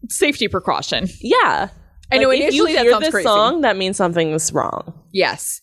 Safety 0.08 0.48
precaution. 0.48 1.08
Yeah, 1.20 1.68
I 2.12 2.18
know, 2.18 2.28
Like, 2.28 2.40
if 2.40 2.54
you 2.54 2.66
initially 2.66 2.74
that 2.74 2.82
hear 2.82 3.00
this 3.00 3.10
crazy. 3.10 3.24
song, 3.24 3.62
that 3.62 3.76
means 3.76 3.96
something 3.96 4.28
something's 4.28 4.52
wrong. 4.52 4.92
Yes. 5.12 5.60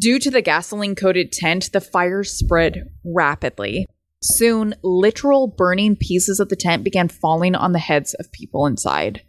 Due 0.00 0.18
to 0.18 0.30
the 0.30 0.42
gasoline 0.42 0.94
coated 0.94 1.32
tent, 1.32 1.70
the 1.72 1.80
fire 1.80 2.24
spread 2.24 2.84
rapidly. 3.04 3.86
Soon, 4.20 4.74
literal 4.82 5.46
burning 5.46 5.96
pieces 5.96 6.40
of 6.40 6.48
the 6.48 6.56
tent 6.56 6.82
began 6.84 7.08
falling 7.08 7.54
on 7.54 7.72
the 7.72 7.78
heads 7.78 8.14
of 8.14 8.32
people 8.32 8.66
inside. 8.66 9.22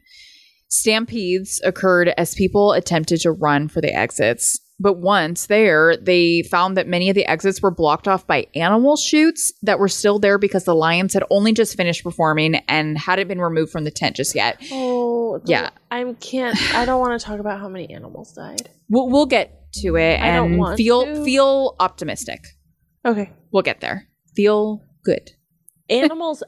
Stampedes 0.68 1.60
occurred 1.64 2.10
as 2.18 2.36
people 2.36 2.74
attempted 2.74 3.20
to 3.22 3.32
run 3.32 3.68
for 3.68 3.82
the 3.82 3.94
exits. 3.94 4.60
But 4.82 4.94
once 4.94 5.48
there, 5.48 5.98
they 5.98 6.42
found 6.44 6.78
that 6.78 6.88
many 6.88 7.10
of 7.10 7.16
the 7.16 7.26
exits 7.26 7.62
were 7.62 7.72
blocked 7.72 8.08
off 8.08 8.26
by 8.26 8.48
animal 8.56 8.96
chutes 8.96 9.52
that 9.64 9.78
were 9.78 9.90
still 9.90 10.20
there 10.20 10.38
because 10.38 10.64
the 10.64 10.74
lions 10.76 11.14
had 11.14 11.24
only 11.30 11.52
just 11.52 11.76
finished 11.76 12.02
performing 12.04 12.56
and 12.70 12.98
hadn't 12.98 13.28
been 13.28 13.42
removed 13.42 13.72
from 13.74 13.84
the 13.84 13.92
tent 13.92 14.16
just 14.16 14.36
yet. 14.36 14.58
Oh, 14.72 15.42
Yeah. 15.46 15.72
I 15.92 16.06
can't. 16.22 16.58
I 16.74 16.86
don't 16.86 17.02
want 17.02 17.20
to 17.20 17.26
talk 17.26 17.40
about 17.42 17.60
how 17.60 17.68
many 17.68 17.90
animals 17.94 18.32
died. 18.34 18.70
We'll, 18.90 19.10
we'll 19.10 19.26
get 19.26 19.70
to 19.82 19.98
it 19.98 20.20
I 20.22 20.34
don't 20.34 20.52
and 20.52 20.60
want 20.60 20.78
feel 20.78 21.04
to. 21.06 21.26
feel 21.26 21.76
optimistic. 21.80 22.40
Okay, 23.06 23.32
We'll 23.52 23.64
get 23.64 23.82
there. 23.82 24.08
Feel 24.40 24.82
good. 25.04 25.32
animals 25.90 26.44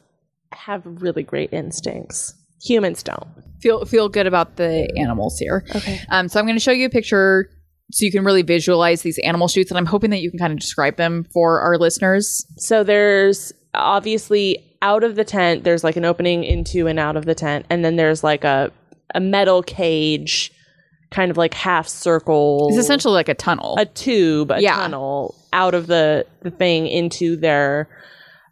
have 0.54 0.82
really 0.86 1.24
great 1.24 1.52
instincts. 1.52 2.34
Humans 2.64 3.04
don't. 3.04 3.28
Feel 3.62 3.84
feel 3.84 4.08
good 4.08 4.28
about 4.28 4.56
the 4.56 4.90
animals 4.98 5.38
here. 5.38 5.66
Okay. 5.76 6.00
Um, 6.10 6.30
so 6.30 6.40
I'm 6.40 6.46
going 6.46 6.56
to 6.56 6.64
show 6.64 6.72
you 6.72 6.86
a 6.86 6.90
picture 6.90 7.50
so 7.92 8.06
you 8.06 8.12
can 8.12 8.24
really 8.24 8.44
visualize 8.44 9.02
these 9.02 9.20
animal 9.20 9.50
chutes, 9.50 9.72
and 9.72 9.78
I'm 9.78 9.86
hoping 9.86 10.12
that 10.12 10.22
you 10.22 10.30
can 10.30 10.40
kind 10.40 10.54
of 10.54 10.60
describe 10.60 10.96
them 10.96 11.26
for 11.34 11.60
our 11.60 11.78
listeners. 11.78 12.46
So 12.58 12.84
there's 12.86 13.52
obviously 13.74 14.78
out 14.82 15.04
of 15.04 15.16
the 15.16 15.26
tent, 15.26 15.66
there's 15.66 15.84
like 15.84 15.98
an 15.98 16.06
opening 16.06 16.46
into 16.46 16.88
and 16.88 16.98
out 16.98 17.18
of 17.18 17.26
the 17.26 17.36
tent, 17.36 17.66
and 17.70 17.84
then 17.84 17.98
there's 17.98 18.24
like 18.24 18.46
a 18.46 18.72
a 19.14 19.20
metal 19.20 19.62
cage, 19.64 20.52
kind 21.12 21.30
of 21.30 21.38
like 21.38 21.54
half 21.54 21.88
circle. 21.88 22.68
It's 22.70 22.78
essentially 22.78 23.14
like 23.14 23.30
a 23.30 23.34
tunnel. 23.36 23.76
a 23.78 23.86
tube, 23.86 24.52
a 24.52 24.62
Yeah. 24.62 24.76
tunnel 24.76 25.36
out 25.54 25.74
of 25.74 25.88
the 25.88 26.26
the 26.42 26.52
thing 26.52 26.88
into 26.88 27.36
their 27.36 27.90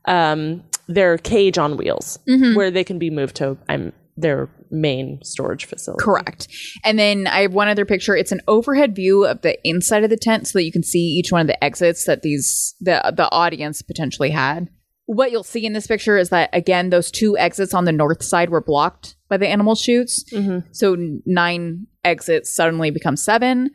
um 0.06 0.64
their 0.88 1.18
cage 1.18 1.58
on 1.58 1.78
wheels, 1.78 2.18
Mhm. 2.28 2.56
where 2.56 2.72
they 2.72 2.84
can 2.84 2.98
be 2.98 3.10
moved 3.12 3.36
to 3.38 3.58
um, 3.70 3.94
their 4.18 4.50
main 4.72 5.20
storage 5.24 5.66
facility. 5.66 6.04
Correct. 6.04 6.48
And 6.84 6.98
then 7.00 7.26
I 7.28 7.42
have 7.44 7.54
one 7.54 7.68
other 7.68 7.86
picture. 7.86 8.16
It's 8.16 8.32
an 8.32 8.42
overhead 8.48 8.96
view 8.96 9.26
of 9.26 9.42
the 9.42 9.58
inside 9.68 10.04
of 10.04 10.10
the 10.10 10.18
tent 10.18 10.48
so 10.48 10.60
that 10.60 10.64
you 10.66 10.72
can 10.72 10.84
see 10.84 11.00
each 11.00 11.32
one 11.32 11.42
of 11.42 11.48
the 11.48 11.64
exits 11.64 12.06
that 12.06 12.22
these 12.24 12.76
the 12.82 13.14
the 13.16 13.32
audience 13.32 13.82
potentially 13.82 14.32
had. 14.32 14.68
What 15.12 15.32
you'll 15.32 15.44
see 15.44 15.66
in 15.66 15.74
this 15.74 15.88
picture 15.88 16.20
is 16.20 16.30
that 16.30 16.52
again 16.54 16.92
those 16.92 17.10
two 17.10 17.36
exits 17.36 17.74
on 17.74 17.86
the 17.86 17.92
north 17.92 18.22
side 18.22 18.52
were 18.52 18.62
blocked 18.62 19.16
by 19.28 19.38
the 19.38 19.48
animal 19.48 19.74
chutes. 19.74 20.24
Mhm. 20.32 20.66
So 20.72 20.96
9 21.26 21.88
exits 22.04 22.54
suddenly 22.56 22.92
become 22.92 23.16
7. 23.16 23.72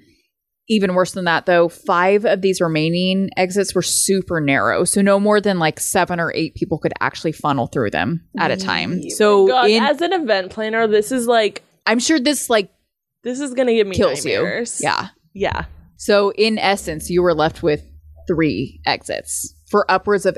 Even 0.69 0.95
worse 0.95 1.11
than 1.11 1.25
that 1.25 1.47
though, 1.47 1.69
5 1.69 2.25
of 2.25 2.41
these 2.41 2.61
remaining 2.61 3.31
exits 3.37 3.75
were 3.75 3.83
super 3.83 4.41
narrow. 4.41 4.85
So 4.85 5.03
no 5.03 5.19
more 5.19 5.41
than 5.41 5.59
like 5.59 5.81
7 5.81 6.21
or 6.21 6.33
8 6.37 6.55
people 6.55 6.79
could 6.79 6.93
actually 7.01 7.33
funnel 7.33 7.67
through 7.67 7.91
them 7.91 8.25
at 8.39 8.53
a 8.53 8.57
time. 8.57 9.03
So 9.11 9.49
God, 9.49 9.71
in, 9.71 9.83
as 9.83 10.01
an 10.03 10.13
event 10.13 10.53
planner, 10.53 10.87
this 10.87 11.11
is 11.11 11.27
like 11.27 11.65
I'm 11.85 11.99
sure 11.99 12.21
this 12.21 12.49
like 12.49 12.71
this 13.25 13.41
is 13.41 13.55
gonna 13.55 13.73
give 13.75 13.89
me 13.89 13.97
kills 13.97 14.25
nightmares. 14.25 14.81
you. 14.81 14.89
Yeah. 14.89 15.09
yeah. 15.35 15.65
So, 15.97 16.33
in 16.33 16.59
essence, 16.59 17.09
you 17.11 17.23
were 17.23 17.35
left 17.35 17.63
with 17.63 17.83
three 18.29 18.81
exits 18.87 19.55
for 19.71 19.91
upwards 19.91 20.27
of 20.27 20.37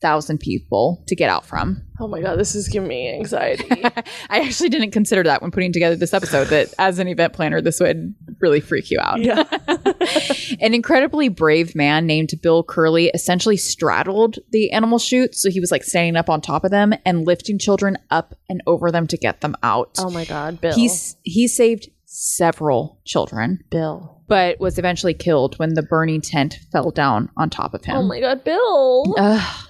8,000 0.00 0.38
people 0.38 1.04
to 1.08 1.14
get 1.14 1.28
out 1.28 1.44
from. 1.44 1.82
Oh 1.98 2.08
my 2.08 2.22
god, 2.22 2.38
this 2.38 2.54
is 2.54 2.68
giving 2.68 2.88
me 2.88 3.12
anxiety. 3.12 3.68
I 4.30 4.40
actually 4.40 4.70
didn't 4.70 4.92
consider 4.92 5.22
that 5.24 5.42
when 5.42 5.50
putting 5.50 5.72
together 5.74 5.94
this 5.94 6.14
episode, 6.14 6.46
that 6.46 6.72
as 6.78 6.98
an 6.98 7.06
event 7.06 7.34
planner, 7.34 7.60
this 7.60 7.80
would 7.80 8.14
really 8.40 8.60
freak 8.60 8.90
you 8.90 8.98
out. 8.98 9.20
yeah. 9.20 9.44
An 10.60 10.72
incredibly 10.72 11.28
brave 11.28 11.74
man 11.74 12.06
named 12.06 12.30
Bill 12.42 12.64
Curley 12.64 13.08
essentially 13.12 13.58
straddled 13.58 14.38
the 14.50 14.72
animal 14.72 14.98
chute. 14.98 15.34
So, 15.34 15.50
he 15.50 15.60
was 15.60 15.70
like 15.70 15.84
standing 15.84 16.16
up 16.16 16.30
on 16.30 16.40
top 16.40 16.64
of 16.64 16.70
them 16.70 16.94
and 17.04 17.26
lifting 17.26 17.58
children 17.58 17.98
up 18.10 18.34
and 18.48 18.62
over 18.66 18.90
them 18.90 19.06
to 19.08 19.18
get 19.18 19.42
them 19.42 19.54
out. 19.62 19.96
oh 19.98 20.10
my 20.10 20.24
god, 20.24 20.62
Bill. 20.62 20.74
He's, 20.74 21.16
he 21.22 21.46
saved 21.46 21.90
several 22.12 23.00
children, 23.04 23.60
Bill. 23.70 24.22
but 24.26 24.58
was 24.58 24.78
eventually 24.78 25.14
killed 25.14 25.56
when 25.58 25.74
the 25.74 25.82
burning 25.82 26.20
tent 26.20 26.56
fell 26.72 26.90
down 26.90 27.30
on 27.36 27.48
top 27.48 27.72
of 27.72 27.84
him. 27.84 27.96
Oh 27.96 28.02
my 28.02 28.18
god, 28.18 28.42
Bill. 28.42 29.14
Ugh. 29.16 29.68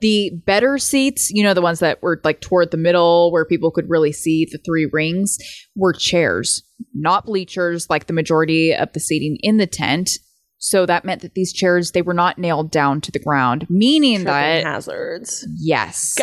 the 0.00 0.32
better 0.44 0.76
seats, 0.78 1.30
you 1.30 1.44
know, 1.44 1.54
the 1.54 1.62
ones 1.62 1.78
that 1.78 2.02
were 2.02 2.20
like 2.24 2.40
toward 2.40 2.72
the 2.72 2.76
middle 2.76 3.30
where 3.30 3.44
people 3.44 3.70
could 3.70 3.88
really 3.88 4.12
see 4.12 4.44
the 4.50 4.58
three 4.58 4.88
rings, 4.92 5.38
were 5.76 5.92
chairs, 5.92 6.64
not 6.94 7.26
bleachers 7.26 7.88
like 7.88 8.06
the 8.08 8.12
majority 8.12 8.74
of 8.74 8.92
the 8.92 9.00
seating 9.00 9.38
in 9.40 9.58
the 9.58 9.66
tent. 9.66 10.10
So 10.60 10.86
that 10.86 11.04
meant 11.04 11.22
that 11.22 11.34
these 11.34 11.52
chairs, 11.52 11.92
they 11.92 12.02
were 12.02 12.14
not 12.14 12.36
nailed 12.36 12.72
down 12.72 13.00
to 13.02 13.12
the 13.12 13.20
ground, 13.20 13.66
meaning 13.70 14.16
Tripping 14.16 14.24
that, 14.32 14.64
hazards. 14.64 15.46
yes, 15.56 16.16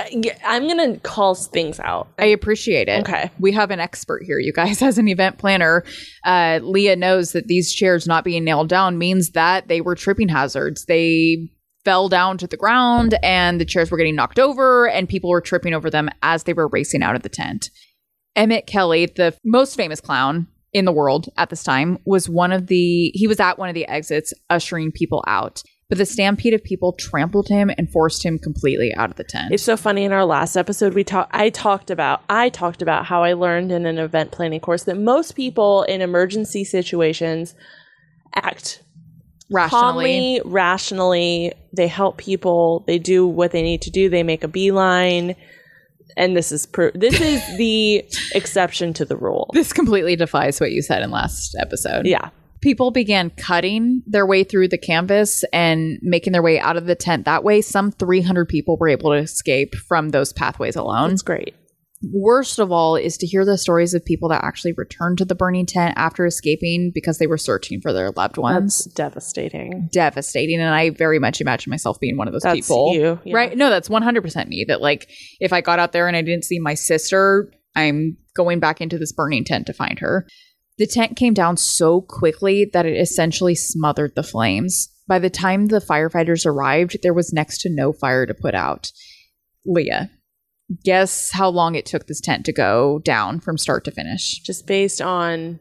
I'm 0.45 0.67
gonna 0.67 0.97
call 0.99 1.35
things 1.35 1.79
out. 1.79 2.09
I 2.19 2.25
appreciate 2.25 2.89
it. 2.89 2.99
Okay. 3.07 3.31
We 3.39 3.53
have 3.53 3.71
an 3.71 3.79
expert 3.79 4.23
here, 4.25 4.37
you 4.37 4.51
guys, 4.51 4.81
as 4.83 4.97
an 4.97 5.07
event 5.07 5.37
planner. 5.37 5.85
Uh, 6.25 6.59
Leah 6.61 6.97
knows 6.97 7.31
that 7.31 7.47
these 7.47 7.73
chairs 7.73 8.07
not 8.07 8.25
being 8.25 8.43
nailed 8.43 8.67
down 8.67 8.97
means 8.97 9.31
that 9.31 9.69
they 9.69 9.79
were 9.79 9.95
tripping 9.95 10.27
hazards. 10.27 10.85
They 10.85 11.49
fell 11.85 12.09
down 12.09 12.37
to 12.39 12.47
the 12.47 12.57
ground 12.57 13.15
and 13.23 13.61
the 13.61 13.65
chairs 13.65 13.89
were 13.89 13.97
getting 13.97 14.15
knocked 14.15 14.39
over 14.39 14.89
and 14.89 15.07
people 15.07 15.29
were 15.29 15.39
tripping 15.39 15.73
over 15.73 15.89
them 15.89 16.09
as 16.23 16.43
they 16.43 16.53
were 16.53 16.67
racing 16.67 17.03
out 17.03 17.15
of 17.15 17.21
the 17.21 17.29
tent. 17.29 17.69
Emmett 18.35 18.67
Kelly, 18.67 19.05
the 19.05 19.33
most 19.45 19.75
famous 19.77 20.01
clown 20.01 20.47
in 20.75 20.83
the 20.83 20.91
world 20.91 21.29
at 21.37 21.49
this 21.49 21.63
time, 21.63 21.97
was 22.05 22.27
one 22.27 22.51
of 22.51 22.67
the, 22.67 23.09
he 23.13 23.27
was 23.27 23.39
at 23.39 23.57
one 23.57 23.69
of 23.69 23.75
the 23.75 23.87
exits 23.87 24.33
ushering 24.49 24.91
people 24.91 25.23
out. 25.25 25.63
But 25.87 25.99
the 25.99 26.05
stampede 26.05 26.53
of 26.53 26.63
people 26.63 26.93
trampled 26.93 27.47
him 27.47 27.71
and 27.77 27.89
forced 27.91 28.25
him 28.25 28.39
completely 28.39 28.93
out 28.95 29.09
of 29.09 29.15
the 29.15 29.23
tent. 29.23 29.53
It's 29.53 29.63
so 29.63 29.77
funny. 29.77 30.03
In 30.03 30.11
our 30.11 30.25
last 30.25 30.57
episode, 30.57 30.95
we 30.95 31.03
talked. 31.03 31.33
I 31.33 31.49
talked 31.51 31.91
about. 31.91 32.23
I 32.27 32.49
talked 32.49 32.81
about 32.81 33.05
how 33.05 33.23
I 33.23 33.33
learned 33.33 33.71
in 33.71 33.85
an 33.85 33.99
event 33.99 34.31
planning 34.31 34.59
course 34.59 34.83
that 34.85 34.97
most 34.97 35.35
people 35.35 35.83
in 35.83 36.01
emergency 36.01 36.63
situations 36.63 37.53
act 38.33 38.81
rationally. 39.51 40.39
calmly, 40.39 40.41
rationally. 40.43 41.53
They 41.71 41.87
help 41.87 42.17
people. 42.17 42.83
They 42.87 42.97
do 42.97 43.27
what 43.27 43.51
they 43.51 43.61
need 43.61 43.83
to 43.83 43.91
do. 43.91 44.09
They 44.09 44.23
make 44.23 44.43
a 44.43 44.47
beeline. 44.47 45.35
And 46.17 46.35
this 46.35 46.51
is 46.51 46.65
pro- 46.65 46.91
this 46.91 47.19
is 47.19 47.41
the 47.57 48.05
exception 48.33 48.93
to 48.93 49.05
the 49.05 49.17
rule. 49.17 49.49
This 49.53 49.73
completely 49.73 50.15
defies 50.15 50.59
what 50.59 50.71
you 50.71 50.81
said 50.81 51.01
in 51.03 51.11
last 51.11 51.55
episode. 51.59 52.05
Yeah. 52.05 52.29
People 52.61 52.89
began 52.89 53.29
cutting 53.31 54.01
their 54.07 54.25
way 54.25 54.43
through 54.43 54.69
the 54.69 54.77
canvas 54.77 55.43
and 55.53 55.99
making 56.01 56.33
their 56.33 56.41
way 56.41 56.59
out 56.59 56.77
of 56.77 56.87
the 56.87 56.95
tent. 56.95 57.25
That 57.25 57.43
way, 57.43 57.61
some 57.61 57.91
300 57.91 58.49
people 58.49 58.77
were 58.77 58.89
able 58.89 59.11
to 59.11 59.17
escape 59.17 59.75
from 59.75 60.09
those 60.09 60.33
pathways 60.33 60.75
alone. 60.75 61.11
It's 61.11 61.21
great. 61.21 61.53
Worst 62.11 62.59
of 62.59 62.71
all 62.71 62.95
is 62.95 63.17
to 63.17 63.25
hear 63.25 63.45
the 63.45 63.57
stories 63.57 63.93
of 63.93 64.05
people 64.05 64.29
that 64.29 64.43
actually 64.43 64.73
returned 64.73 65.17
to 65.17 65.25
the 65.25 65.35
burning 65.35 65.65
tent 65.65 65.93
after 65.97 66.25
escaping 66.25 66.91
because 66.93 67.17
they 67.17 67.27
were 67.27 67.37
searching 67.37 67.81
for 67.81 67.93
their 67.93 68.11
loved 68.11 68.37
ones. 68.37 68.83
That's 68.83 68.93
devastating. 68.95 69.89
Devastating. 69.91 70.59
And 70.59 70.73
I 70.73 70.91
very 70.91 71.19
much 71.19 71.41
imagine 71.41 71.71
myself 71.71 71.99
being 71.99 72.17
one 72.17 72.27
of 72.27 72.33
those 72.33 72.43
That's 72.43 72.55
people. 72.55 72.93
you. 72.93 73.19
yeah. 73.23 73.35
Right? 73.35 73.57
No, 73.57 73.69
that's 73.69 73.89
100% 73.89 74.47
me. 74.47 74.65
That, 74.67 74.81
like, 74.81 75.09
if 75.39 75.51
I 75.51 75.61
got 75.61 75.79
out 75.79 75.93
there 75.93 76.07
and 76.07 76.15
I 76.15 76.21
didn't 76.21 76.45
see 76.45 76.59
my 76.59 76.73
sister, 76.73 77.51
I'm 77.75 78.17
going 78.35 78.59
back 78.59 78.81
into 78.81 78.97
this 78.97 79.11
burning 79.11 79.43
tent 79.43 79.67
to 79.67 79.73
find 79.73 79.99
her. 79.99 80.27
The 80.77 80.87
tent 80.87 81.15
came 81.15 81.33
down 81.33 81.57
so 81.57 82.01
quickly 82.01 82.69
that 82.73 82.85
it 82.85 82.97
essentially 82.97 83.55
smothered 83.55 84.13
the 84.15 84.23
flames. 84.23 84.89
By 85.07 85.19
the 85.19 85.29
time 85.29 85.67
the 85.67 85.79
firefighters 85.79 86.45
arrived, 86.45 86.97
there 87.01 87.13
was 87.13 87.31
next 87.31 87.61
to 87.61 87.69
no 87.69 87.93
fire 87.93 88.25
to 88.25 88.33
put 88.33 88.53
out. 88.55 88.91
Leah, 89.65 90.09
guess 90.83 91.31
how 91.31 91.49
long 91.49 91.75
it 91.75 91.85
took 91.85 92.07
this 92.07 92.21
tent 92.21 92.45
to 92.45 92.53
go 92.53 92.99
down 93.03 93.39
from 93.39 93.57
start 93.57 93.85
to 93.85 93.91
finish? 93.91 94.39
Just 94.39 94.65
based 94.67 95.01
on 95.01 95.59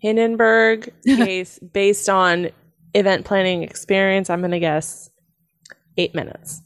Hindenburg 0.00 0.92
case, 1.06 1.58
based 1.58 2.08
on 2.08 2.48
event 2.94 3.24
planning 3.24 3.62
experience, 3.62 4.30
I'm 4.30 4.40
going 4.40 4.50
to 4.52 4.58
guess 4.60 5.10
eight 5.96 6.14
minutes. 6.14 6.62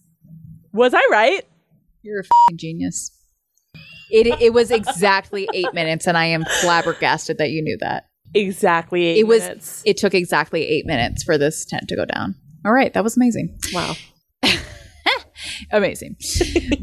Was 0.73 0.94
I 0.94 1.02
right? 1.11 1.44
You're 2.02 2.20
a 2.20 2.25
fing 2.49 2.56
genius. 2.59 3.11
It, 4.12 4.26
it 4.40 4.52
was 4.52 4.70
exactly 4.70 5.49
eight 5.54 5.73
minutes, 5.73 6.06
and 6.09 6.16
I 6.18 6.26
am 6.26 6.44
flabbergasted 6.62 7.38
that 7.38 7.50
you 7.50 7.62
knew 7.62 7.76
that. 7.80 8.06
Exactly 8.35 9.04
eight 9.04 9.18
It 9.20 9.26
was- 9.26 9.82
It 9.87 9.97
took 9.97 10.14
exactly 10.14 10.66
eight 10.66 10.87
minutes 10.87 11.23
for 11.23 11.38
this 11.38 11.64
tent 11.64 11.88
to 11.88 11.97
go 11.97 12.04
down. 12.04 12.35
All 12.64 12.73
right, 12.73 12.92
that 12.94 13.04
was 13.04 13.16
amazing. 13.16 13.59
wow. 13.73 13.94
Amazing. 15.72 16.16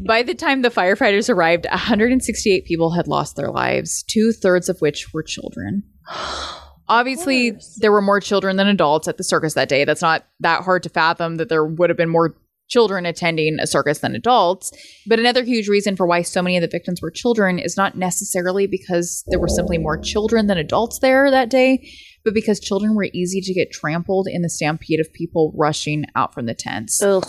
By 0.06 0.22
the 0.22 0.34
time 0.34 0.62
the 0.62 0.70
firefighters 0.70 1.28
arrived, 1.28 1.66
168 1.70 2.64
people 2.64 2.92
had 2.92 3.06
lost 3.06 3.36
their 3.36 3.50
lives, 3.50 4.02
two 4.02 4.32
thirds 4.32 4.68
of 4.68 4.80
which 4.80 5.12
were 5.12 5.22
children. 5.22 5.82
Obviously, 6.90 7.52
there 7.78 7.92
were 7.92 8.00
more 8.00 8.18
children 8.18 8.56
than 8.56 8.66
adults 8.66 9.08
at 9.08 9.18
the 9.18 9.24
circus 9.24 9.52
that 9.54 9.68
day. 9.68 9.84
That's 9.84 10.00
not 10.00 10.26
that 10.40 10.62
hard 10.62 10.82
to 10.84 10.88
fathom 10.88 11.36
that 11.36 11.50
there 11.50 11.66
would 11.66 11.90
have 11.90 11.98
been 11.98 12.08
more 12.08 12.34
children 12.68 13.04
attending 13.04 13.58
a 13.60 13.66
circus 13.66 13.98
than 13.98 14.14
adults. 14.14 14.72
But 15.06 15.18
another 15.18 15.42
huge 15.42 15.68
reason 15.68 15.96
for 15.96 16.06
why 16.06 16.22
so 16.22 16.40
many 16.40 16.56
of 16.56 16.62
the 16.62 16.68
victims 16.68 17.02
were 17.02 17.10
children 17.10 17.58
is 17.58 17.76
not 17.76 17.96
necessarily 17.96 18.66
because 18.66 19.24
there 19.28 19.40
were 19.40 19.48
simply 19.48 19.76
more 19.78 19.98
children 19.98 20.46
than 20.46 20.58
adults 20.58 20.98
there 21.00 21.30
that 21.30 21.50
day, 21.50 21.90
but 22.24 22.34
because 22.34 22.60
children 22.60 22.94
were 22.94 23.08
easy 23.12 23.40
to 23.40 23.54
get 23.54 23.72
trampled 23.72 24.28
in 24.30 24.42
the 24.42 24.50
stampede 24.50 25.00
of 25.00 25.12
people 25.12 25.52
rushing 25.56 26.04
out 26.14 26.32
from 26.32 26.46
the 26.46 26.54
tents. 26.54 27.02
Ugh. 27.02 27.24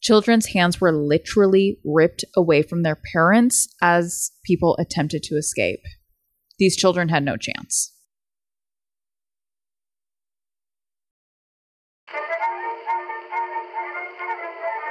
Children's 0.00 0.46
hands 0.46 0.80
were 0.80 0.92
literally 0.92 1.78
ripped 1.84 2.24
away 2.34 2.62
from 2.62 2.82
their 2.82 2.98
parents 3.12 3.68
as 3.82 4.30
people 4.44 4.76
attempted 4.78 5.22
to 5.24 5.36
escape. 5.36 5.80
These 6.58 6.76
children 6.76 7.08
had 7.10 7.22
no 7.22 7.36
chance. 7.36 7.92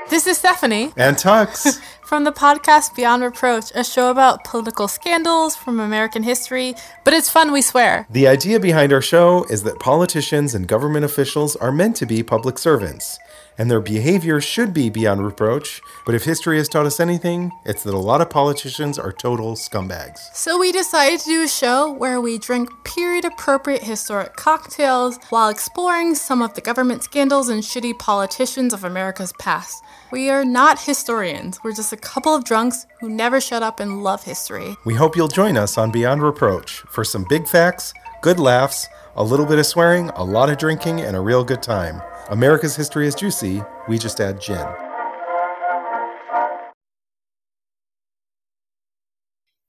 This 0.09 0.25
is 0.25 0.39
Stephanie 0.39 0.91
And 0.97 1.15
Tux. 1.17 1.79
from 2.03 2.23
the 2.23 2.31
podcast 2.31 2.95
Beyond 2.95 3.21
Reproach, 3.21 3.71
a 3.75 3.83
show 3.83 4.09
about 4.09 4.43
political 4.43 4.87
scandals 4.87 5.55
from 5.55 5.79
American 5.79 6.23
history, 6.23 6.73
but 7.05 7.13
it's 7.13 7.29
fun, 7.29 7.51
we 7.51 7.61
swear. 7.61 8.07
the 8.09 8.27
idea 8.27 8.59
behind 8.59 8.91
our 8.91 9.03
show 9.03 9.43
is 9.51 9.61
that 9.63 9.79
politicians 9.79 10.55
and 10.55 10.67
government 10.67 11.05
officials 11.05 11.55
are 11.57 11.71
meant 11.71 11.95
to 11.97 12.07
be 12.07 12.23
public 12.23 12.57
servants, 12.57 13.19
and 13.59 13.69
their 13.69 13.81
behavior 13.81 14.39
should 14.39 14.73
be 14.73 14.89
beyond 14.89 15.23
reproach. 15.23 15.81
But 16.05 16.15
if 16.15 16.23
history 16.23 16.57
has 16.57 16.69
taught 16.69 16.85
us 16.85 16.99
anything, 16.99 17.51
it's 17.65 17.83
that 17.83 17.93
a 17.93 17.97
lot 17.97 18.21
of 18.21 18.29
politicians 18.29 18.97
are 18.97 19.11
total 19.11 19.53
scumbags. 19.53 20.33
So 20.33 20.57
we 20.57 20.71
decided 20.71 21.19
to 21.19 21.25
do 21.25 21.43
a 21.43 21.47
show 21.47 21.91
where 21.91 22.21
we 22.21 22.37
drink 22.39 22.69
period 22.85 23.25
appropriate 23.25 23.83
historic 23.83 24.37
cocktails 24.37 25.19
while 25.29 25.49
exploring 25.49 26.15
some 26.15 26.41
of 26.41 26.53
the 26.53 26.61
government 26.61 27.03
scandals 27.03 27.49
and 27.49 27.61
shitty 27.61 27.99
politicians 27.99 28.73
of 28.73 28.85
America's 28.85 29.33
past. 29.39 29.83
We 30.09 30.29
are 30.29 30.45
not 30.45 30.81
historians, 30.81 31.59
we're 31.63 31.75
just 31.75 31.93
a 31.93 31.97
couple 31.97 32.33
of 32.33 32.45
drunks 32.45 32.87
who 33.01 33.09
never 33.09 33.41
shut 33.41 33.61
up 33.61 33.81
and 33.81 34.01
love 34.01 34.23
history. 34.23 34.77
We 34.85 34.95
hope 34.95 35.17
you'll 35.17 35.27
join 35.27 35.57
us 35.57 35.77
on 35.77 35.91
Beyond 35.91 36.23
Reproach 36.23 36.79
for 36.89 37.03
some 37.03 37.25
big 37.27 37.47
facts, 37.47 37.93
good 38.21 38.39
laughs, 38.39 38.87
a 39.15 39.23
little 39.23 39.45
bit 39.45 39.59
of 39.59 39.65
swearing, 39.65 40.09
a 40.11 40.23
lot 40.23 40.49
of 40.49 40.57
drinking, 40.57 41.01
and 41.01 41.15
a 41.15 41.19
real 41.19 41.43
good 41.43 41.61
time. 41.61 42.01
America's 42.29 42.75
history 42.75 43.07
is 43.07 43.15
juicy, 43.15 43.63
we 43.87 43.97
just 43.97 44.21
add 44.21 44.39
gin. 44.39 44.63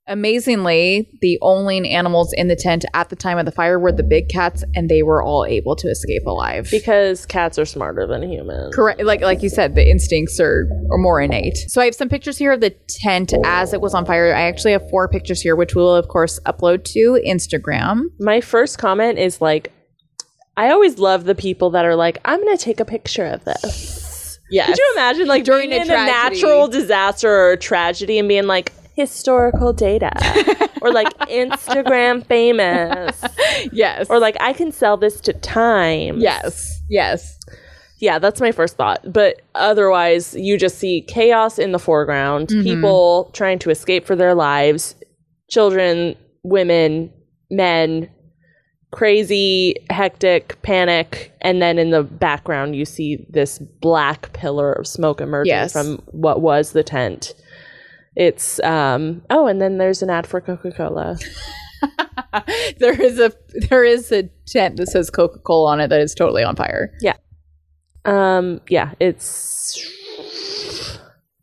Amazingly, 0.07 1.09
the 1.21 1.39
only 1.41 1.89
animals 1.89 2.33
in 2.33 2.49
the 2.49 2.55
tent 2.55 2.85
at 2.93 3.09
the 3.09 3.15
time 3.15 3.39
of 3.39 3.45
the 3.45 3.51
fire 3.51 3.79
were 3.79 3.91
the 3.91 4.03
big 4.03 4.29
cats, 4.29 4.63
and 4.75 4.89
they 4.89 5.01
were 5.01 5.23
all 5.23 5.45
able 5.45 5.75
to 5.75 5.87
escape 5.87 6.23
alive. 6.27 6.67
Because 6.69 7.25
cats 7.25 7.57
are 7.57 7.65
smarter 7.65 8.05
than 8.05 8.29
humans. 8.29 8.75
Correct. 8.75 9.01
Like 9.01 9.21
like 9.21 9.41
you 9.41 9.49
said, 9.49 9.73
the 9.73 9.89
instincts 9.89 10.39
are, 10.39 10.69
are 10.91 10.97
more 10.97 11.19
innate. 11.19 11.57
So 11.69 11.81
I 11.81 11.85
have 11.85 11.95
some 11.95 12.09
pictures 12.09 12.37
here 12.37 12.51
of 12.51 12.61
the 12.61 12.75
tent 13.01 13.33
as 13.43 13.73
it 13.73 13.81
was 13.81 13.95
on 13.95 14.05
fire. 14.05 14.35
I 14.35 14.41
actually 14.41 14.73
have 14.73 14.87
four 14.91 15.07
pictures 15.07 15.41
here, 15.41 15.55
which 15.55 15.73
we 15.73 15.81
will 15.81 15.95
of 15.95 16.09
course 16.09 16.39
upload 16.45 16.83
to 16.93 17.19
Instagram. 17.25 18.03
My 18.19 18.39
first 18.39 18.77
comment 18.77 19.17
is 19.17 19.41
like, 19.41 19.71
I 20.57 20.71
always 20.71 20.97
love 20.99 21.23
the 21.25 21.35
people 21.35 21.69
that 21.71 21.85
are 21.85 21.95
like, 21.95 22.19
I'm 22.25 22.43
going 22.43 22.55
to 22.57 22.63
take 22.63 22.79
a 22.79 22.85
picture 22.85 23.25
of 23.25 23.43
this. 23.45 24.39
Yes. 24.49 24.67
Could 24.67 24.77
you 24.77 24.93
imagine 24.95 25.27
like 25.27 25.43
During 25.45 25.69
being 25.69 25.81
a 25.81 25.85
in 25.85 25.91
a 25.91 25.93
natural 25.93 26.67
disaster 26.67 27.29
or 27.29 27.51
a 27.53 27.57
tragedy 27.57 28.19
and 28.19 28.27
being 28.27 28.47
like 28.47 28.73
historical 28.95 29.71
data 29.71 30.11
or 30.81 30.91
like 30.91 31.07
Instagram 31.19 32.25
famous 32.25 33.17
yes. 33.71 34.07
or 34.09 34.19
like 34.19 34.35
I 34.41 34.51
can 34.51 34.73
sell 34.73 34.97
this 34.97 35.21
to 35.21 35.33
Time. 35.33 36.19
yes. 36.19 36.79
Yes. 36.89 37.37
Yeah, 37.99 38.19
that's 38.19 38.41
my 38.41 38.51
first 38.51 38.75
thought. 38.75 39.13
But 39.13 39.41
otherwise, 39.55 40.35
you 40.35 40.57
just 40.57 40.77
see 40.79 41.05
chaos 41.07 41.57
in 41.59 41.71
the 41.71 41.79
foreground, 41.79 42.49
Mhm. 42.49 42.63
people 42.63 43.29
trying 43.33 43.59
to 43.59 43.69
escape 43.69 44.05
for 44.05 44.15
their 44.17 44.33
lives, 44.35 44.95
children, 45.49 46.15
women, 46.43 47.13
men, 47.51 48.09
crazy, 48.91 49.75
hectic, 49.89 50.61
panic. 50.61 51.33
And 51.41 51.61
then 51.61 51.79
in 51.79 51.89
the 51.91 52.03
background, 52.03 52.75
you 52.75 52.85
see 52.85 53.25
this 53.29 53.57
black 53.59 54.33
pillar 54.33 54.73
of 54.73 54.85
smoke 54.87 55.21
emerging 55.21 55.51
Yes. 55.53 55.71
from 55.73 55.97
what 56.07 56.41
was 56.41 56.71
the 56.73 56.83
tent. 56.83 57.33
It's, 58.15 58.59
um, 58.61 59.21
oh, 59.29 59.47
and 59.47 59.61
then 59.61 59.77
there's 59.77 60.01
an 60.01 60.09
ad 60.09 60.27
for 60.27 60.41
Coca 60.41 60.71
Cola. 60.71 61.17
there 62.79 63.01
is 63.01 63.19
a 63.19 63.31
there 63.69 63.83
is 63.83 64.11
a 64.11 64.29
tent 64.45 64.77
that 64.77 64.87
says 64.87 65.09
Coca 65.09 65.39
Cola 65.39 65.71
on 65.71 65.79
it 65.79 65.87
that 65.87 66.01
is 66.01 66.13
totally 66.13 66.43
on 66.43 66.55
fire. 66.55 66.91
Yeah. 67.01 67.15
Um, 68.05 68.61
yeah, 68.69 68.91
it's, 68.99 69.77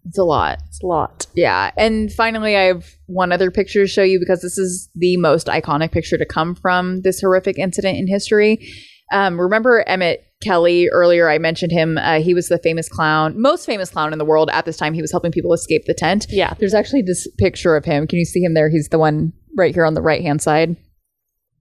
It's 0.06 0.18
a 0.18 0.24
lot. 0.24 0.58
it's 0.68 0.82
a 0.82 0.86
lot. 0.86 1.26
Yeah. 1.34 1.70
And 1.76 2.12
finally, 2.12 2.56
I 2.56 2.62
have 2.64 2.86
one 3.08 3.32
other 3.32 3.50
picture 3.50 3.82
to 3.84 3.88
show 3.88 4.02
you 4.02 4.20
because 4.20 4.40
this 4.42 4.56
is 4.58 4.88
the 4.94 5.16
most 5.16 5.48
iconic 5.48 5.90
picture 5.90 6.16
to 6.16 6.24
come 6.26 6.54
from 6.54 7.00
this 7.02 7.20
horrific 7.20 7.58
incident 7.58 7.98
in 7.98 8.06
history. 8.06 8.66
Um, 9.10 9.40
remember 9.40 9.82
Emmett 9.86 10.22
Kelly 10.42 10.88
earlier? 10.90 11.28
I 11.28 11.38
mentioned 11.38 11.72
him. 11.72 11.98
Uh, 11.98 12.20
he 12.20 12.34
was 12.34 12.48
the 12.48 12.58
famous 12.58 12.88
clown, 12.88 13.40
most 13.40 13.66
famous 13.66 13.90
clown 13.90 14.12
in 14.12 14.18
the 14.18 14.24
world 14.24 14.50
at 14.52 14.66
this 14.66 14.76
time. 14.76 14.92
He 14.94 15.00
was 15.00 15.10
helping 15.10 15.32
people 15.32 15.52
escape 15.52 15.86
the 15.86 15.94
tent. 15.94 16.26
Yeah. 16.28 16.52
There's 16.58 16.74
actually 16.74 17.02
this 17.02 17.26
picture 17.38 17.74
of 17.74 17.84
him. 17.84 18.06
Can 18.06 18.18
you 18.18 18.24
see 18.26 18.40
him 18.40 18.54
there? 18.54 18.68
He's 18.70 18.88
the 18.90 18.98
one 18.98 19.32
right 19.56 19.74
here 19.74 19.86
on 19.86 19.94
the 19.94 20.02
right 20.02 20.22
hand 20.22 20.40
side. 20.42 20.76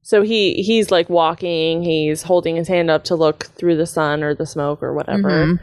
So 0.03 0.21
he 0.21 0.61
he's 0.63 0.91
like 0.91 1.09
walking, 1.09 1.83
he's 1.83 2.23
holding 2.23 2.55
his 2.57 2.67
hand 2.67 2.89
up 2.91 3.03
to 3.05 3.15
look 3.15 3.45
through 3.57 3.75
the 3.77 3.85
sun 3.87 4.23
or 4.23 4.35
the 4.35 4.45
smoke 4.45 4.81
or 4.83 4.93
whatever. 4.93 5.29
Mhm. 5.29 5.59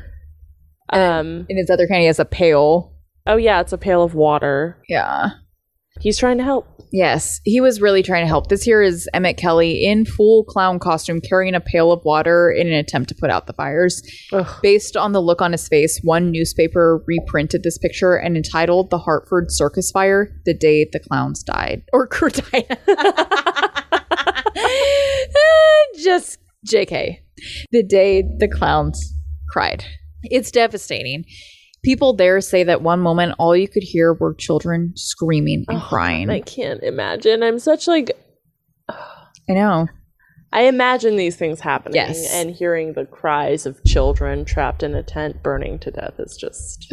Um 0.90 1.46
In 1.48 1.56
his 1.56 1.70
other 1.70 1.86
hand, 1.88 2.00
he 2.00 2.06
has 2.06 2.18
a 2.18 2.24
pail. 2.24 2.92
oh 3.26 3.36
yeah, 3.36 3.60
it's 3.60 3.72
a 3.72 3.78
pail 3.78 4.02
of 4.02 4.14
water. 4.14 4.76
Yeah. 4.88 5.30
He's 6.00 6.18
trying 6.18 6.38
to 6.38 6.44
help. 6.44 6.66
Yes, 6.92 7.40
he 7.44 7.60
was 7.60 7.80
really 7.80 8.02
trying 8.02 8.24
to 8.24 8.28
help. 8.28 8.48
This 8.48 8.62
here 8.62 8.82
is 8.82 9.08
Emmett 9.14 9.36
Kelly 9.36 9.84
in 9.84 10.04
full 10.04 10.44
clown 10.44 10.78
costume 10.78 11.20
carrying 11.20 11.54
a 11.54 11.60
pail 11.60 11.90
of 11.90 12.04
water 12.04 12.50
in 12.50 12.66
an 12.66 12.74
attempt 12.74 13.08
to 13.08 13.14
put 13.14 13.30
out 13.30 13.46
the 13.46 13.52
fires. 13.52 14.02
Ugh. 14.32 14.46
Based 14.62 14.96
on 14.96 15.12
the 15.12 15.22
look 15.22 15.40
on 15.40 15.52
his 15.52 15.66
face, 15.66 16.00
one 16.02 16.30
newspaper 16.30 17.02
reprinted 17.06 17.62
this 17.62 17.78
picture 17.78 18.14
and 18.14 18.36
entitled 18.36 18.90
The 18.90 18.98
Hartford 18.98 19.46
Circus 19.50 19.90
Fire 19.90 20.30
The 20.44 20.54
Day 20.54 20.86
the 20.92 21.00
Clowns 21.00 21.42
Died. 21.42 21.82
Or 21.92 22.06
died. 22.08 22.78
Just 26.02 26.38
JK. 26.66 27.18
The 27.70 27.82
day 27.82 28.22
the 28.22 28.48
clowns 28.48 29.14
cried. 29.48 29.84
It's 30.22 30.50
devastating. 30.50 31.24
People 31.84 32.14
there 32.14 32.40
say 32.40 32.64
that 32.64 32.82
one 32.82 33.00
moment 33.00 33.34
all 33.38 33.54
you 33.56 33.68
could 33.68 33.82
hear 33.84 34.14
were 34.14 34.34
children 34.34 34.92
screaming 34.96 35.64
and 35.68 35.78
Oh, 35.78 35.86
crying. 35.88 36.30
I 36.30 36.40
can't 36.40 36.82
imagine. 36.82 37.42
I'm 37.42 37.58
such 37.58 37.86
like 37.86 38.10
I 38.88 39.52
know. 39.52 39.86
I 40.52 40.62
imagine 40.62 41.16
these 41.16 41.34
things 41.36 41.58
happening 41.60 41.96
Yes. 41.96 42.32
and 42.32 42.50
hearing 42.50 42.92
the 42.92 43.04
cries 43.06 43.66
of 43.66 43.82
children 43.84 44.44
trapped 44.44 44.84
in 44.84 44.94
a 44.94 45.02
tent 45.02 45.42
burning 45.42 45.80
to 45.80 45.90
death 45.90 46.14
is 46.20 46.36
just. 46.40 46.86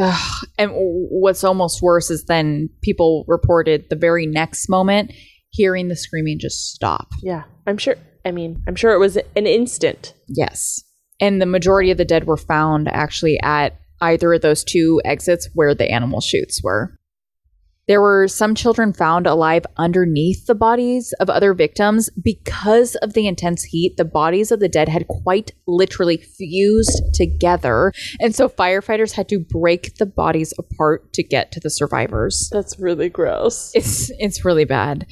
And 0.58 0.71
what's 0.73 1.43
almost 1.43 1.82
worse 1.82 2.10
is 2.10 2.25
then 2.25 2.69
people 2.82 3.23
reported 3.27 3.86
the 3.89 3.95
very 3.95 4.25
next 4.25 4.67
moment 4.67 5.12
hearing 5.51 5.89
the 5.89 5.95
screaming 5.95 6.39
just 6.39 6.71
stop. 6.73 7.10
yeah. 7.21 7.43
I'm 7.67 7.77
sure 7.77 7.95
I 8.25 8.32
mean, 8.32 8.63
I'm 8.67 8.75
sure 8.75 8.93
it 8.93 8.99
was 8.99 9.15
an 9.17 9.45
instant. 9.47 10.13
Yes. 10.27 10.82
And 11.19 11.39
the 11.41 11.45
majority 11.45 11.91
of 11.91 11.97
the 11.97 12.06
dead 12.06 12.25
were 12.25 12.38
found 12.38 12.88
actually 12.88 13.39
at 13.43 13.77
either 14.01 14.33
of 14.33 14.41
those 14.41 14.63
two 14.63 15.01
exits 15.05 15.49
where 15.53 15.75
the 15.75 15.89
animal 15.89 16.21
chutes 16.21 16.61
were. 16.63 16.97
There 17.87 18.01
were 18.01 18.27
some 18.27 18.55
children 18.55 18.93
found 18.93 19.27
alive 19.27 19.65
underneath 19.75 20.45
the 20.45 20.55
bodies 20.55 21.13
of 21.19 21.29
other 21.29 21.53
victims. 21.53 22.09
Because 22.23 22.95
of 22.95 23.13
the 23.13 23.27
intense 23.27 23.63
heat, 23.63 23.97
the 23.97 24.05
bodies 24.05 24.51
of 24.51 24.59
the 24.59 24.69
dead 24.69 24.87
had 24.87 25.07
quite 25.07 25.51
literally 25.67 26.17
fused 26.17 27.01
together. 27.13 27.91
And 28.19 28.35
so 28.35 28.47
firefighters 28.47 29.11
had 29.13 29.27
to 29.29 29.39
break 29.39 29.95
the 29.95 30.05
bodies 30.05 30.53
apart 30.57 31.11
to 31.13 31.23
get 31.23 31.51
to 31.53 31.59
the 31.59 31.69
survivors. 31.69 32.49
That's 32.53 32.79
really 32.79 33.09
gross. 33.09 33.71
It's 33.73 34.11
it's 34.19 34.45
really 34.45 34.65
bad. 34.65 35.05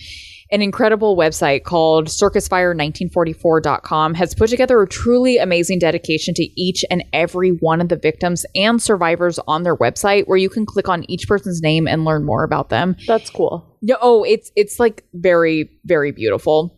An 0.51 0.63
incredible 0.63 1.15
website 1.15 1.63
called 1.63 2.07
circusfire1944.com 2.07 4.15
has 4.15 4.33
put 4.33 4.49
together 4.49 4.81
a 4.81 4.87
truly 4.87 5.37
amazing 5.37 5.77
dedication 5.77 6.33
to 6.33 6.43
each 6.59 6.83
and 6.89 7.03
every 7.13 7.51
one 7.51 7.81
of 7.81 7.89
the 7.89 7.97
victims 7.97 8.47
and 8.55 8.81
survivors 8.81 9.37
on 9.47 9.61
their 9.61 9.77
website 9.77 10.27
where 10.27 10.39
you 10.39 10.49
can 10.49 10.65
click 10.65 10.89
on 10.89 11.07
each 11.09 11.27
person's 11.27 11.61
name 11.61 11.87
and 11.87 12.03
learn 12.03 12.25
more 12.25 12.43
about 12.43 12.69
them. 12.69 12.95
That's 13.05 13.29
cool. 13.29 13.77
Yeah, 13.81 13.97
oh, 14.01 14.23
it's 14.23 14.51
it's 14.55 14.79
like 14.79 15.05
very 15.13 15.69
very 15.85 16.11
beautiful. 16.11 16.75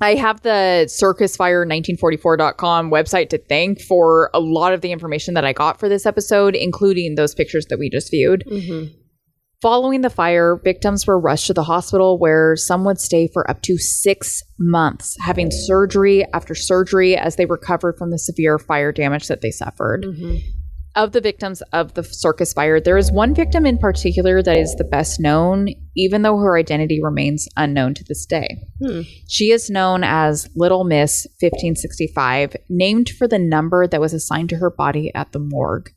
I 0.00 0.14
have 0.14 0.42
the 0.42 0.84
circusfire1944.com 0.86 2.90
website 2.90 3.28
to 3.30 3.38
thank 3.38 3.80
for 3.82 4.30
a 4.32 4.38
lot 4.40 4.72
of 4.72 4.82
the 4.82 4.92
information 4.92 5.34
that 5.34 5.44
I 5.44 5.52
got 5.52 5.80
for 5.80 5.90
this 5.90 6.06
episode, 6.06 6.54
including 6.54 7.16
those 7.16 7.34
pictures 7.34 7.66
that 7.66 7.78
we 7.78 7.90
just 7.90 8.10
viewed. 8.10 8.44
Mm-hmm. 8.46 8.94
Following 9.62 10.00
the 10.00 10.08
fire, 10.08 10.58
victims 10.64 11.06
were 11.06 11.20
rushed 11.20 11.48
to 11.48 11.52
the 11.52 11.64
hospital 11.64 12.18
where 12.18 12.56
some 12.56 12.82
would 12.84 12.98
stay 12.98 13.28
for 13.30 13.48
up 13.50 13.60
to 13.62 13.76
six 13.76 14.42
months, 14.58 15.18
having 15.20 15.50
surgery 15.50 16.24
after 16.32 16.54
surgery 16.54 17.14
as 17.14 17.36
they 17.36 17.44
recovered 17.44 17.98
from 17.98 18.10
the 18.10 18.18
severe 18.18 18.58
fire 18.58 18.90
damage 18.90 19.28
that 19.28 19.42
they 19.42 19.50
suffered. 19.50 20.04
Mm-hmm. 20.04 20.36
Of 20.96 21.12
the 21.12 21.20
victims 21.20 21.62
of 21.72 21.92
the 21.92 22.02
circus 22.02 22.54
fire, 22.54 22.80
there 22.80 22.96
is 22.96 23.12
one 23.12 23.34
victim 23.34 23.66
in 23.66 23.76
particular 23.76 24.42
that 24.42 24.56
is 24.56 24.74
the 24.76 24.84
best 24.84 25.20
known, 25.20 25.68
even 25.94 26.22
though 26.22 26.38
her 26.38 26.56
identity 26.56 26.98
remains 27.02 27.46
unknown 27.56 27.92
to 27.94 28.04
this 28.04 28.24
day. 28.24 28.62
Hmm. 28.82 29.02
She 29.28 29.52
is 29.52 29.70
known 29.70 30.02
as 30.02 30.48
Little 30.56 30.84
Miss 30.84 31.26
1565, 31.40 32.56
named 32.70 33.10
for 33.10 33.28
the 33.28 33.38
number 33.38 33.86
that 33.86 34.00
was 34.00 34.14
assigned 34.14 34.48
to 34.48 34.56
her 34.56 34.70
body 34.70 35.12
at 35.14 35.32
the 35.32 35.38
morgue. 35.38 35.90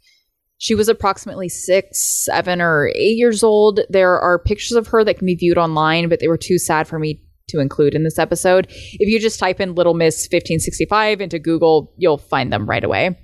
She 0.63 0.75
was 0.75 0.87
approximately 0.87 1.49
six, 1.49 2.23
seven, 2.23 2.61
or 2.61 2.87
eight 2.95 3.17
years 3.17 3.43
old. 3.43 3.81
There 3.89 4.17
are 4.17 4.39
pictures 4.39 4.77
of 4.77 4.87
her 4.87 5.03
that 5.03 5.17
can 5.17 5.25
be 5.25 5.35
viewed 5.35 5.57
online, 5.57 6.07
but 6.07 6.21
they 6.21 6.29
were 6.29 6.37
too 6.37 6.57
sad 6.57 6.87
for 6.87 6.97
me 6.99 7.21
to 7.49 7.59
include 7.59 7.93
in 7.93 8.05
this 8.05 8.17
episode. 8.17 8.67
If 8.69 9.09
you 9.09 9.19
just 9.19 9.41
type 9.41 9.59
in 9.59 9.75
Little 9.75 9.93
Miss 9.93 10.15
1565 10.23 11.19
into 11.19 11.37
Google, 11.37 11.93
you'll 11.97 12.17
find 12.17 12.53
them 12.53 12.65
right 12.65 12.81
away. 12.81 13.19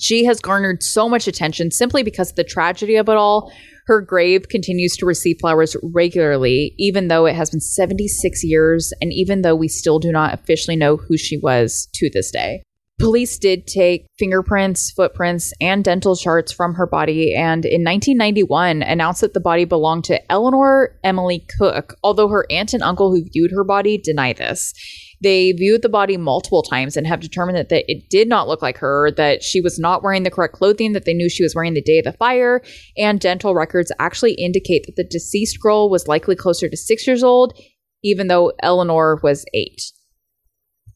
She 0.00 0.24
has 0.24 0.40
garnered 0.40 0.82
so 0.82 1.08
much 1.08 1.28
attention 1.28 1.70
simply 1.70 2.02
because 2.02 2.30
of 2.30 2.34
the 2.34 2.42
tragedy 2.42 2.96
of 2.96 3.08
it 3.08 3.16
all. 3.16 3.52
Her 3.86 4.00
grave 4.00 4.48
continues 4.48 4.96
to 4.96 5.06
receive 5.06 5.36
flowers 5.40 5.76
regularly, 5.94 6.74
even 6.76 7.06
though 7.06 7.26
it 7.26 7.36
has 7.36 7.50
been 7.50 7.60
76 7.60 8.42
years, 8.42 8.92
and 9.00 9.12
even 9.12 9.42
though 9.42 9.54
we 9.54 9.68
still 9.68 10.00
do 10.00 10.10
not 10.10 10.34
officially 10.34 10.74
know 10.74 10.96
who 10.96 11.16
she 11.16 11.38
was 11.38 11.88
to 11.94 12.10
this 12.12 12.32
day. 12.32 12.64
Police 12.98 13.38
did 13.38 13.68
take 13.68 14.08
fingerprints, 14.18 14.90
footprints, 14.90 15.52
and 15.60 15.84
dental 15.84 16.16
charts 16.16 16.50
from 16.50 16.74
her 16.74 16.86
body, 16.86 17.32
and 17.32 17.64
in 17.64 17.84
1991 17.84 18.82
announced 18.82 19.20
that 19.20 19.34
the 19.34 19.40
body 19.40 19.64
belonged 19.64 20.02
to 20.06 20.32
Eleanor 20.32 20.98
Emily 21.04 21.46
Cook, 21.58 21.94
although 22.02 22.26
her 22.26 22.44
aunt 22.50 22.74
and 22.74 22.82
uncle 22.82 23.12
who 23.12 23.24
viewed 23.32 23.52
her 23.52 23.62
body 23.62 23.98
deny 23.98 24.32
this. 24.32 24.74
They 25.22 25.52
viewed 25.52 25.82
the 25.82 25.88
body 25.88 26.16
multiple 26.16 26.62
times 26.62 26.96
and 26.96 27.06
have 27.06 27.20
determined 27.20 27.56
that, 27.56 27.68
that 27.68 27.84
it 27.86 28.10
did 28.10 28.28
not 28.28 28.48
look 28.48 28.62
like 28.62 28.78
her, 28.78 29.12
that 29.12 29.44
she 29.44 29.60
was 29.60 29.78
not 29.78 30.02
wearing 30.02 30.24
the 30.24 30.30
correct 30.30 30.54
clothing 30.54 30.92
that 30.92 31.04
they 31.04 31.14
knew 31.14 31.28
she 31.28 31.44
was 31.44 31.54
wearing 31.54 31.74
the 31.74 31.82
day 31.82 31.98
of 31.98 32.04
the 32.04 32.12
fire, 32.14 32.62
and 32.96 33.20
dental 33.20 33.54
records 33.54 33.92
actually 34.00 34.34
indicate 34.34 34.86
that 34.86 34.96
the 34.96 35.04
deceased 35.04 35.60
girl 35.60 35.88
was 35.88 36.08
likely 36.08 36.34
closer 36.34 36.68
to 36.68 36.76
six 36.76 37.06
years 37.06 37.22
old, 37.22 37.56
even 38.02 38.26
though 38.26 38.52
Eleanor 38.60 39.20
was 39.22 39.44
eight. 39.54 39.82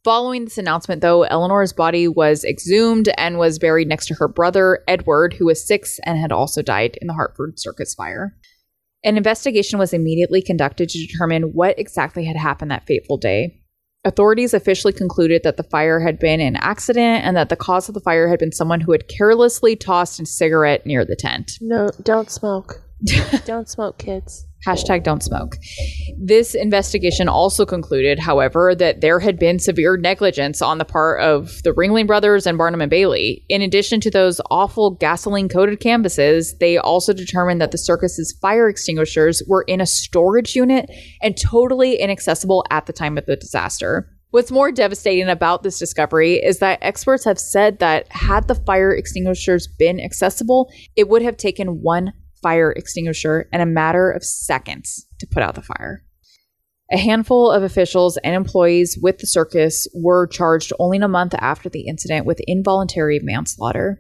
Following 0.05 0.45
this 0.45 0.59
announcement, 0.59 1.01
though, 1.01 1.23
Eleanor's 1.23 1.73
body 1.73 2.09
was 2.09 2.45
exhumed 2.45 3.09
and 3.17 3.39
was 3.39 3.61
buried 3.61 3.87
next 3.87 4.07
to 4.07 4.15
her 4.15 4.27
brother, 4.27 4.83
Edward, 4.89 5.35
who 5.35 5.47
was 5.47 5.65
six 5.65 6.01
and 6.05 6.19
had 6.19 6.33
also 6.33 6.61
died 6.61 6.99
in 7.01 7.07
the 7.07 7.15
Hartford 7.15 7.61
Circus 7.61 7.95
fire. 7.95 8.37
An 9.05 9.17
investigation 9.17 9.79
was 9.79 9.93
immediately 9.93 10.43
conducted 10.43 10.89
to 10.89 11.07
determine 11.07 11.53
what 11.53 11.79
exactly 11.79 12.25
had 12.25 12.37
happened 12.37 12.73
that 12.73 12.87
fateful 12.87 13.17
day. 13.17 13.61
Authorities 14.05 14.53
officially 14.53 14.93
concluded 14.93 15.43
that 15.45 15.57
the 15.57 15.63
fire 15.63 16.01
had 16.01 16.19
been 16.19 16.41
an 16.41 16.57
accident 16.57 17.25
and 17.25 17.37
that 17.37 17.49
the 17.49 17.57
cause 17.57 17.89
of 17.89 17.95
the 17.95 18.01
fire 18.01 18.29
had 18.29 18.41
been 18.41 18.51
someone 18.51 18.81
who 18.81 18.91
had 18.91 19.07
carelessly 19.07 19.77
tossed 19.77 20.19
a 20.19 20.27
cigarette 20.27 20.85
near 20.85 21.05
the 21.05 21.15
tent. 21.15 21.53
No, 21.61 21.91
don't 22.03 22.29
smoke. 22.29 22.83
don't 23.45 23.69
smoke, 23.69 23.99
kids. 23.99 24.47
Hashtag 24.67 25.03
don't 25.03 25.23
smoke. 25.23 25.57
This 26.17 26.55
investigation 26.55 27.29
also 27.29 27.67
concluded, 27.67 28.21
however, 28.21 28.75
that 28.77 29.01
there 29.01 29.19
had 29.19 29.39
been 29.39 29.59
severe 29.59 29.97
negligence 29.97 30.63
on 30.63 30.79
the 30.79 30.85
part 30.85 31.21
of 31.21 31.63
the 31.65 31.73
Ringling 31.73 32.07
Brothers 32.07 32.47
and 32.47 32.57
Barnum 32.57 32.81
and 32.81 32.91
Bailey. 32.91 33.45
In 33.49 33.61
addition 33.61 34.01
to 34.03 34.11
those 34.11 34.41
awful 34.51 34.93
gasoline 34.93 35.49
coated 35.49 35.81
canvases, 35.81 36.57
they 36.59 36.79
also 36.79 37.13
determined 37.13 37.61
that 37.61 37.73
the 37.73 37.79
circus's 37.79 38.37
fire 38.41 38.69
extinguishers 38.69 39.43
were 39.49 39.63
in 39.63 39.81
a 39.81 39.87
storage 39.87 40.55
unit 40.55 40.89
and 41.21 41.37
totally 41.37 41.97
inaccessible 41.97 42.65
at 42.71 42.87
the 42.87 42.93
time 42.93 43.19
of 43.19 43.27
the 43.27 43.37
disaster. 43.37 44.09
What's 44.31 44.51
more 44.51 44.73
devastating 44.73 45.29
about 45.29 45.63
this 45.63 45.79
discovery 45.79 46.37
is 46.37 46.59
that 46.61 46.79
experts 46.81 47.25
have 47.25 47.39
said 47.39 47.81
that 47.81 48.11
had 48.11 48.49
the 48.49 48.55
fire 48.55 48.95
extinguishers 48.95 49.67
been 49.67 50.01
accessible, 50.01 50.71
it 50.97 51.09
would 51.09 51.21
have 51.21 51.37
taken 51.37 51.83
one 51.83 52.15
fire 52.43 52.73
extinguisher 52.73 53.49
in 53.53 53.61
a 53.61 53.67
matter 53.67 54.11
of 54.11 54.25
seconds 54.25 55.07
to 55.21 55.27
put 55.27 55.43
out 55.43 55.55
the 55.55 55.63
fire. 55.63 56.05
A 56.93 56.99
handful 56.99 57.51
of 57.51 57.63
officials 57.63 58.19
and 58.19 58.35
employees 58.35 58.99
with 59.01 59.19
the 59.19 59.27
circus 59.27 59.89
were 59.95 60.27
charged 60.27 60.73
only 60.79 60.99
a 60.99 61.09
month 61.09 61.35
after 61.39 61.71
the 61.71 61.87
incident 61.87 62.27
with 62.27 62.41
involuntary 62.47 63.19
manslaughter. 63.23 63.99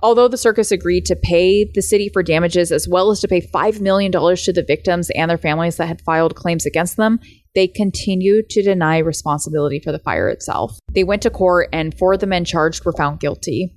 Although 0.00 0.28
the 0.28 0.36
circus 0.36 0.72
agreed 0.72 1.06
to 1.06 1.16
pay 1.16 1.64
the 1.64 1.82
city 1.82 2.08
for 2.12 2.22
damages 2.24 2.72
as 2.72 2.88
well 2.88 3.10
as 3.10 3.20
to 3.20 3.28
pay 3.28 3.40
$5 3.40 3.80
million 3.80 4.10
to 4.10 4.52
the 4.52 4.64
victims 4.66 5.10
and 5.10 5.30
their 5.30 5.38
families 5.38 5.76
that 5.76 5.86
had 5.86 6.00
filed 6.00 6.34
claims 6.34 6.66
against 6.66 6.96
them, 6.96 7.20
they 7.54 7.68
continued 7.68 8.48
to 8.50 8.62
deny 8.62 8.98
responsibility 8.98 9.78
for 9.78 9.92
the 9.92 10.00
fire 10.00 10.28
itself. 10.28 10.78
They 10.92 11.04
went 11.04 11.22
to 11.22 11.30
court, 11.30 11.68
and 11.72 11.96
four 11.96 12.14
of 12.14 12.20
the 12.20 12.26
men 12.26 12.44
charged 12.44 12.84
were 12.84 12.92
found 12.92 13.20
guilty. 13.20 13.76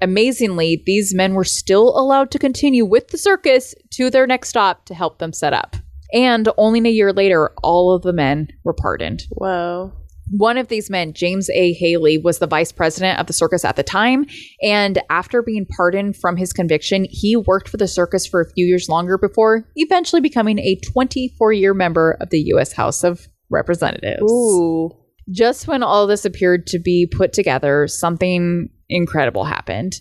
Amazingly, 0.00 0.82
these 0.84 1.14
men 1.14 1.34
were 1.34 1.44
still 1.44 1.98
allowed 1.98 2.30
to 2.32 2.38
continue 2.38 2.84
with 2.84 3.08
the 3.08 3.18
circus 3.18 3.74
to 3.92 4.10
their 4.10 4.26
next 4.26 4.48
stop 4.48 4.84
to 4.86 4.94
help 4.94 5.18
them 5.18 5.32
set 5.32 5.52
up. 5.52 5.76
And 6.12 6.48
only 6.56 6.80
a 6.80 6.92
year 6.92 7.12
later, 7.12 7.52
all 7.62 7.92
of 7.94 8.02
the 8.02 8.12
men 8.12 8.48
were 8.64 8.74
pardoned. 8.74 9.24
Whoa. 9.30 9.92
One 10.30 10.58
of 10.58 10.68
these 10.68 10.90
men, 10.90 11.12
James 11.12 11.48
A. 11.50 11.72
Haley, 11.74 12.18
was 12.18 12.38
the 12.38 12.48
vice 12.48 12.72
president 12.72 13.20
of 13.20 13.26
the 13.26 13.32
circus 13.32 13.64
at 13.64 13.76
the 13.76 13.84
time. 13.84 14.26
And 14.60 15.00
after 15.08 15.40
being 15.40 15.66
pardoned 15.66 16.16
from 16.16 16.36
his 16.36 16.52
conviction, 16.52 17.06
he 17.08 17.36
worked 17.36 17.68
for 17.68 17.76
the 17.76 17.86
circus 17.86 18.26
for 18.26 18.40
a 18.40 18.50
few 18.50 18.66
years 18.66 18.88
longer 18.88 19.18
before 19.18 19.68
eventually 19.76 20.20
becoming 20.20 20.58
a 20.58 20.80
24 20.92 21.52
year 21.52 21.74
member 21.74 22.16
of 22.20 22.30
the 22.30 22.40
U.S. 22.46 22.72
House 22.72 23.04
of 23.04 23.28
Representatives. 23.50 24.30
Ooh. 24.30 24.90
Just 25.30 25.66
when 25.66 25.82
all 25.82 26.06
this 26.06 26.24
appeared 26.24 26.66
to 26.68 26.78
be 26.78 27.06
put 27.10 27.32
together, 27.32 27.88
something 27.88 28.68
incredible 28.88 29.44
happened. 29.44 29.94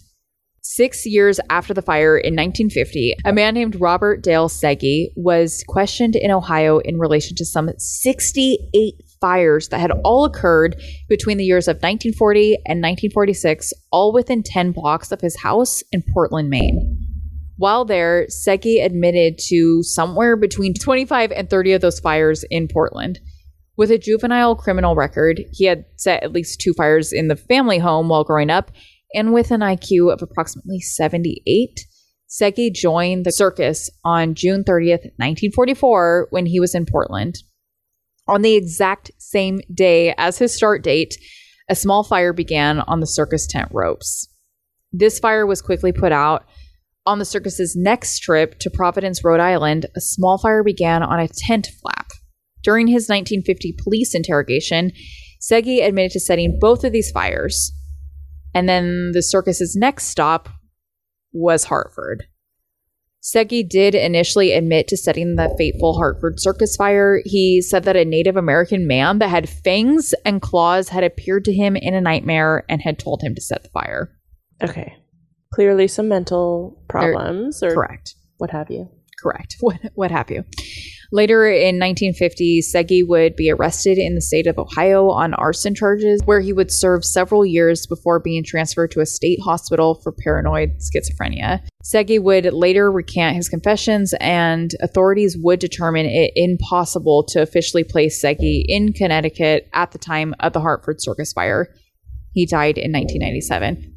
Six 0.62 1.06
years 1.06 1.40
after 1.52 1.76
the 1.76 1.82
fire 1.82 2.18
in 2.18 2.34
1950, 2.34 3.16
a 3.24 3.34
man 3.34 3.54
named 3.54 3.80
Robert 3.80 4.24
Dale 4.24 4.50
Segee 4.50 5.10
was 5.16 5.64
questioned 5.68 6.16
in 6.16 6.32
Ohio 6.32 6.80
in 6.80 6.98
relation 6.98 7.36
to 7.38 7.46
some 7.46 7.70
68 7.78 8.96
fires 9.22 9.70
that 9.70 9.80
had 9.80 9.92
all 10.04 10.26
occurred 10.26 10.82
between 11.08 11.38
the 11.38 11.44
years 11.44 11.68
of 11.68 11.78
1940 11.78 12.56
and 12.66 12.82
1946, 12.82 13.74
all 13.92 14.12
within 14.12 14.42
10 14.44 14.72
blocks 14.72 15.12
of 15.12 15.22
his 15.22 15.40
house 15.40 15.84
in 15.92 16.04
Portland, 16.14 16.50
Maine. 16.50 17.00
While 17.58 17.86
there, 17.86 18.26
Segee 18.28 18.84
admitted 18.84 19.38
to 19.48 19.82
somewhere 19.84 20.36
between 20.36 20.74
25 20.74 21.32
and 21.32 21.50
30 21.50 21.74
of 21.74 21.82
those 21.82 22.00
fires 22.00 22.44
in 22.50 22.68
Portland. 22.68 23.20
With 23.78 23.92
a 23.92 23.98
juvenile 23.98 24.56
criminal 24.56 24.96
record, 24.96 25.44
he 25.52 25.66
had 25.66 25.86
set 25.98 26.24
at 26.24 26.32
least 26.32 26.62
two 26.62 26.74
fires 26.74 27.12
in 27.12 27.28
the 27.28 27.36
family 27.36 27.78
home 27.78 28.08
while 28.08 28.24
growing 28.24 28.50
up, 28.50 28.72
and 29.14 29.34
with 29.34 29.52
an 29.52 29.62
IQ 29.62 30.14
of 30.14 30.22
approximately 30.22 30.80
78, 30.80 31.80
Segee 32.30 32.74
joined 32.74 33.26
the 33.26 33.32
circus 33.32 33.90
on 34.04 34.34
June 34.34 34.64
30th, 34.64 35.04
1944, 35.18 36.28
when 36.32 36.46
he 36.46 36.60
was 36.60 36.74
in 36.74 36.86
Portland. 36.86 37.36
On 38.28 38.42
the 38.42 38.56
exact 38.56 39.12
same 39.20 39.60
day 39.74 40.14
as 40.18 40.38
his 40.38 40.54
start 40.54 40.84
date, 40.84 41.16
a 41.70 41.76
small 41.76 42.04
fire 42.04 42.34
began 42.34 42.80
on 42.80 43.00
the 43.00 43.08
circus 43.08 43.46
tent 43.46 43.70
ropes. 43.72 44.28
This 44.92 45.20
fire 45.20 45.46
was 45.46 45.62
quickly 45.62 45.92
put 45.92 46.12
out. 46.12 46.46
On 47.06 47.20
the 47.20 47.26
circus's 47.26 47.76
next 47.76 48.20
trip 48.20 48.58
to 48.60 48.70
Providence, 48.70 49.24
Rhode 49.24 49.40
Island, 49.40 49.86
a 49.96 50.02
small 50.02 50.38
fire 50.38 50.64
began 50.64 51.04
on 51.04 51.20
a 51.20 51.28
tent 51.28 51.68
flap. 51.82 52.05
During 52.66 52.88
his 52.88 53.08
1950 53.08 53.76
police 53.82 54.16
interrogation, 54.16 54.92
Segee 55.40 55.86
admitted 55.86 56.12
to 56.14 56.20
setting 56.20 56.58
both 56.60 56.84
of 56.84 56.92
these 56.92 57.12
fires. 57.12 57.72
And 58.56 58.68
then 58.68 59.12
the 59.14 59.22
circus's 59.22 59.76
next 59.76 60.06
stop 60.06 60.50
was 61.32 61.66
Hartford. 61.66 62.26
Segee 63.22 63.68
did 63.68 63.94
initially 63.94 64.52
admit 64.52 64.88
to 64.88 64.98
setting 64.98 65.36
the 65.36 65.54
fateful 65.58 65.96
Hartford 65.98 66.40
circus 66.40 66.76
fire. 66.76 67.22
He 67.26 67.62
said 67.62 67.84
that 67.84 67.96
a 67.96 68.06
Native 68.06 68.36
American 68.36 68.88
man 68.88 69.20
that 69.20 69.30
had 69.30 69.48
fangs 69.48 70.14
and 70.26 70.42
claws 70.42 70.90
had 70.90 71.04
appeared 71.04 71.46
to 71.46 71.54
him 71.54 71.76
in 71.76 71.94
a 71.94 72.02
nightmare 72.02 72.66
and 72.68 72.82
had 72.82 72.98
told 72.98 73.22
him 73.22 73.36
to 73.36 73.42
set 73.42 73.64
the 73.64 73.70
fire. 73.70 74.12
Okay. 74.64 74.96
Clearly 75.54 75.88
some 75.88 76.08
mental 76.08 76.84
problems 76.88 77.62
or 77.62 77.74
Correct. 77.74 78.16
what 78.38 78.50
have 78.52 78.72
you. 78.72 78.90
Correct. 79.22 79.56
What 79.62 79.80
what 79.96 80.12
have 80.12 80.30
you? 80.30 80.44
Later 81.12 81.46
in 81.46 81.80
1950, 81.80 82.62
Segee 82.62 83.08
would 83.08 83.36
be 83.36 83.52
arrested 83.52 83.98
in 83.98 84.16
the 84.16 84.22
state 84.22 84.48
of 84.48 84.58
Ohio 84.58 85.10
on 85.10 85.34
arson 85.34 85.76
charges, 85.76 86.22
where 86.26 86.42
he 86.42 86.54
would 86.54 86.72
serve 86.72 87.06
several 87.06 87.46
years 87.46 87.86
before 87.86 88.20
being 88.20 88.44
transferred 88.44 88.92
to 88.92 89.02
a 89.02 89.06
state 89.06 89.40
hospital 89.44 89.96
for 89.96 90.12
paranoid 90.12 90.80
schizophrenia. 90.80 91.62
Segee 91.84 92.22
would 92.22 92.54
later 92.54 92.92
recant 92.92 93.36
his 93.36 93.50
confessions, 93.50 94.14
and 94.20 94.72
authorities 94.82 95.38
would 95.40 95.60
determine 95.60 96.06
it 96.06 96.32
impossible 96.36 97.24
to 97.30 97.42
officially 97.42 97.84
place 97.84 98.22
Segee 98.22 98.66
in 98.68 98.94
Connecticut 98.94 99.70
at 99.74 99.92
the 99.92 100.00
time 100.00 100.34
of 100.40 100.54
the 100.54 100.62
Hartford 100.62 101.02
Circus 101.02 101.34
fire. 101.34 101.74
He 102.32 102.46
died 102.46 102.78
in 102.78 102.92
1997. 102.92 103.94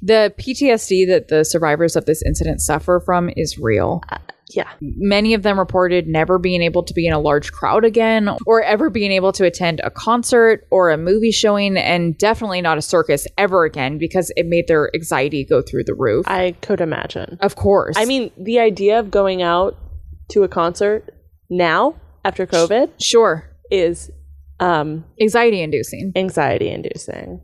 The 0.00 0.34
PTSD 0.38 1.06
that 1.08 1.28
the 1.28 1.44
survivors 1.44 1.96
of 1.96 2.04
this 2.04 2.22
incident 2.22 2.60
suffer 2.60 3.00
from 3.04 3.30
is 3.36 3.58
real. 3.58 4.02
Uh, 4.10 4.18
Yeah. 4.54 4.70
Many 4.80 5.34
of 5.34 5.42
them 5.42 5.58
reported 5.58 6.06
never 6.06 6.38
being 6.38 6.62
able 6.62 6.82
to 6.84 6.94
be 6.94 7.06
in 7.06 7.12
a 7.12 7.18
large 7.18 7.52
crowd 7.52 7.84
again, 7.84 8.28
or 8.46 8.62
ever 8.62 8.90
being 8.90 9.12
able 9.12 9.32
to 9.32 9.44
attend 9.44 9.80
a 9.82 9.90
concert 9.90 10.66
or 10.70 10.90
a 10.90 10.96
movie 10.96 11.32
showing, 11.32 11.76
and 11.76 12.16
definitely 12.18 12.60
not 12.62 12.78
a 12.78 12.82
circus 12.82 13.26
ever 13.36 13.64
again 13.64 13.98
because 13.98 14.30
it 14.36 14.46
made 14.46 14.68
their 14.68 14.90
anxiety 14.94 15.44
go 15.44 15.62
through 15.62 15.84
the 15.84 15.94
roof. 15.94 16.26
I 16.28 16.52
could 16.62 16.80
imagine. 16.80 17.38
of 17.40 17.56
course. 17.56 17.96
I 17.98 18.04
mean, 18.04 18.30
the 18.38 18.58
idea 18.60 18.98
of 18.98 19.10
going 19.10 19.42
out 19.42 19.76
to 20.30 20.42
a 20.42 20.48
concert 20.48 21.10
now 21.50 21.96
after 22.24 22.46
COVID 22.46 22.92
sure, 23.00 23.50
is 23.70 24.10
um 24.60 25.04
anxiety 25.20 25.60
inducing. 25.60 26.12
anxiety 26.16 26.70
inducing. 26.70 27.40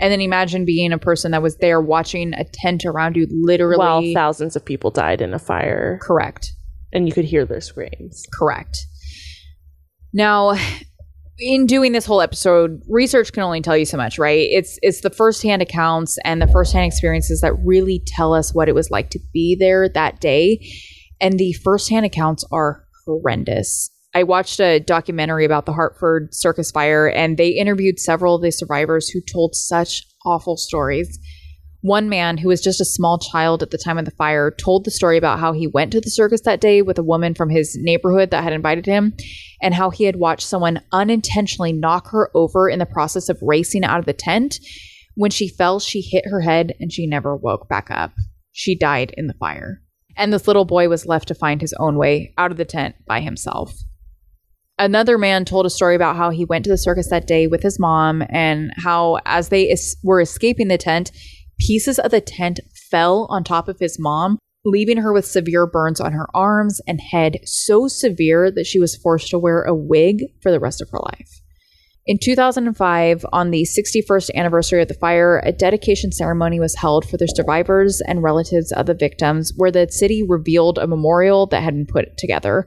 And 0.00 0.12
then 0.12 0.20
imagine 0.20 0.64
being 0.64 0.92
a 0.92 0.98
person 0.98 1.32
that 1.32 1.42
was 1.42 1.56
there 1.56 1.80
watching 1.80 2.32
a 2.34 2.44
tent 2.44 2.84
around 2.84 3.16
you 3.16 3.26
literally. 3.30 3.78
While 3.78 4.14
thousands 4.14 4.54
of 4.54 4.64
people 4.64 4.90
died 4.90 5.20
in 5.20 5.34
a 5.34 5.38
fire 5.38 5.98
correct. 6.00 6.52
and 6.92 7.08
you 7.08 7.12
could 7.12 7.24
hear 7.24 7.44
their 7.44 7.60
screams. 7.60 8.24
Correct. 8.32 8.78
Now, 10.12 10.56
in 11.38 11.66
doing 11.66 11.92
this 11.92 12.06
whole 12.06 12.20
episode, 12.20 12.80
research 12.88 13.32
can 13.32 13.42
only 13.42 13.60
tell 13.60 13.76
you 13.76 13.84
so 13.84 13.96
much, 13.96 14.18
right? 14.18 14.48
It's 14.50 14.78
it's 14.82 15.00
the 15.02 15.10
firsthand 15.10 15.62
accounts 15.62 16.18
and 16.24 16.40
the 16.42 16.48
firsthand 16.48 16.86
experiences 16.86 17.40
that 17.40 17.54
really 17.64 18.02
tell 18.06 18.34
us 18.34 18.54
what 18.54 18.68
it 18.68 18.74
was 18.74 18.90
like 18.90 19.10
to 19.10 19.20
be 19.32 19.56
there 19.58 19.88
that 19.88 20.20
day. 20.20 20.64
And 21.20 21.38
the 21.38 21.52
firsthand 21.64 22.06
accounts 22.06 22.44
are 22.52 22.84
horrendous. 23.04 23.90
I 24.14 24.22
watched 24.22 24.58
a 24.60 24.80
documentary 24.80 25.44
about 25.44 25.66
the 25.66 25.72
Hartford 25.72 26.34
circus 26.34 26.70
fire, 26.70 27.08
and 27.08 27.36
they 27.36 27.48
interviewed 27.48 28.00
several 28.00 28.34
of 28.34 28.42
the 28.42 28.50
survivors 28.50 29.08
who 29.08 29.20
told 29.20 29.54
such 29.54 30.02
awful 30.24 30.56
stories. 30.56 31.18
One 31.82 32.08
man 32.08 32.38
who 32.38 32.48
was 32.48 32.60
just 32.60 32.80
a 32.80 32.84
small 32.84 33.18
child 33.18 33.62
at 33.62 33.70
the 33.70 33.78
time 33.78 33.98
of 33.98 34.04
the 34.04 34.10
fire 34.10 34.50
told 34.50 34.84
the 34.84 34.90
story 34.90 35.16
about 35.16 35.38
how 35.38 35.52
he 35.52 35.68
went 35.68 35.92
to 35.92 36.00
the 36.00 36.10
circus 36.10 36.40
that 36.40 36.60
day 36.60 36.82
with 36.82 36.98
a 36.98 37.04
woman 37.04 37.34
from 37.34 37.50
his 37.50 37.76
neighborhood 37.80 38.30
that 38.30 38.42
had 38.42 38.52
invited 38.52 38.86
him, 38.86 39.14
and 39.62 39.74
how 39.74 39.90
he 39.90 40.04
had 40.04 40.16
watched 40.16 40.46
someone 40.46 40.80
unintentionally 40.90 41.72
knock 41.72 42.08
her 42.08 42.30
over 42.34 42.68
in 42.68 42.78
the 42.78 42.86
process 42.86 43.28
of 43.28 43.38
racing 43.42 43.84
out 43.84 44.00
of 44.00 44.06
the 44.06 44.12
tent. 44.12 44.58
When 45.14 45.30
she 45.30 45.48
fell, 45.48 45.78
she 45.80 46.00
hit 46.00 46.24
her 46.26 46.40
head 46.40 46.74
and 46.80 46.92
she 46.92 47.06
never 47.06 47.36
woke 47.36 47.68
back 47.68 47.90
up. 47.90 48.12
She 48.52 48.76
died 48.76 49.14
in 49.16 49.26
the 49.26 49.34
fire. 49.34 49.82
And 50.16 50.32
this 50.32 50.48
little 50.48 50.64
boy 50.64 50.88
was 50.88 51.06
left 51.06 51.28
to 51.28 51.34
find 51.34 51.60
his 51.60 51.74
own 51.78 51.96
way 51.96 52.34
out 52.38 52.50
of 52.50 52.56
the 52.56 52.64
tent 52.64 52.96
by 53.06 53.20
himself. 53.20 53.72
Another 54.78 55.18
man 55.18 55.44
told 55.44 55.66
a 55.66 55.70
story 55.70 55.96
about 55.96 56.16
how 56.16 56.30
he 56.30 56.44
went 56.44 56.64
to 56.64 56.70
the 56.70 56.78
circus 56.78 57.08
that 57.10 57.26
day 57.26 57.48
with 57.48 57.62
his 57.62 57.80
mom 57.80 58.22
and 58.28 58.70
how, 58.76 59.18
as 59.26 59.48
they 59.48 59.70
es- 59.70 59.96
were 60.04 60.20
escaping 60.20 60.68
the 60.68 60.78
tent, 60.78 61.10
pieces 61.58 61.98
of 61.98 62.12
the 62.12 62.20
tent 62.20 62.60
fell 62.88 63.26
on 63.28 63.42
top 63.42 63.68
of 63.68 63.80
his 63.80 63.98
mom, 63.98 64.38
leaving 64.64 64.98
her 64.98 65.12
with 65.12 65.26
severe 65.26 65.66
burns 65.66 66.00
on 66.00 66.12
her 66.12 66.28
arms 66.32 66.80
and 66.86 67.00
head, 67.00 67.38
so 67.44 67.88
severe 67.88 68.52
that 68.52 68.66
she 68.66 68.78
was 68.78 68.94
forced 68.94 69.28
to 69.30 69.38
wear 69.38 69.62
a 69.62 69.74
wig 69.74 70.22
for 70.42 70.52
the 70.52 70.60
rest 70.60 70.80
of 70.80 70.90
her 70.90 71.00
life. 71.06 71.40
In 72.06 72.16
2005, 72.22 73.26
on 73.32 73.50
the 73.50 73.66
61st 73.66 74.30
anniversary 74.34 74.80
of 74.80 74.88
the 74.88 74.94
fire, 74.94 75.42
a 75.44 75.52
dedication 75.52 76.10
ceremony 76.10 76.58
was 76.58 76.76
held 76.76 77.04
for 77.06 77.18
the 77.18 77.26
survivors 77.26 78.00
and 78.06 78.22
relatives 78.22 78.72
of 78.72 78.86
the 78.86 78.94
victims, 78.94 79.52
where 79.56 79.70
the 79.70 79.88
city 79.90 80.24
revealed 80.26 80.78
a 80.78 80.86
memorial 80.86 81.46
that 81.48 81.62
had 81.62 81.74
been 81.74 81.84
put 81.84 82.16
together. 82.16 82.66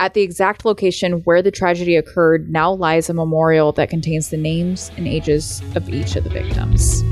At 0.00 0.14
the 0.14 0.22
exact 0.22 0.64
location 0.64 1.20
where 1.24 1.42
the 1.42 1.50
tragedy 1.50 1.94
occurred 1.94 2.50
now 2.50 2.72
lies 2.72 3.10
a 3.10 3.14
memorial 3.14 3.70
that 3.72 3.90
contains 3.90 4.30
the 4.30 4.38
names 4.38 4.90
and 4.96 5.06
ages 5.06 5.60
of 5.74 5.90
each 5.90 6.16
of 6.16 6.24
the 6.24 6.30
victims. 6.30 7.02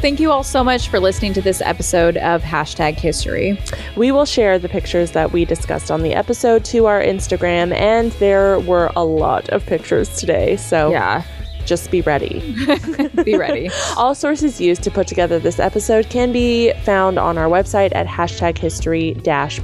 Thank 0.00 0.20
you 0.20 0.30
all 0.30 0.44
so 0.44 0.62
much 0.62 0.88
for 0.88 1.00
listening 1.00 1.32
to 1.34 1.42
this 1.42 1.60
episode 1.60 2.16
of 2.18 2.42
Hashtag 2.42 2.94
History. 2.94 3.60
We 3.96 4.12
will 4.12 4.24
share 4.24 4.58
the 4.58 4.68
pictures 4.68 5.10
that 5.12 5.32
we 5.32 5.44
discussed 5.44 5.90
on 5.90 6.02
the 6.02 6.14
episode 6.14 6.64
to 6.66 6.86
our 6.86 7.02
Instagram, 7.02 7.72
and 7.74 8.12
there 8.12 8.60
were 8.60 8.92
a 8.94 9.04
lot 9.04 9.48
of 9.48 9.66
pictures 9.66 10.16
today. 10.16 10.56
So 10.56 10.90
Yeah, 10.90 11.24
just 11.68 11.90
be 11.90 12.00
ready. 12.00 12.40
be 13.24 13.36
ready. 13.36 13.70
All 13.96 14.14
sources 14.14 14.60
used 14.60 14.82
to 14.82 14.90
put 14.90 15.06
together 15.06 15.38
this 15.38 15.60
episode 15.60 16.08
can 16.08 16.32
be 16.32 16.72
found 16.84 17.18
on 17.18 17.36
our 17.36 17.48
website 17.48 17.94
at 17.94 18.06
hashtag 18.06 18.56
history 18.58 19.14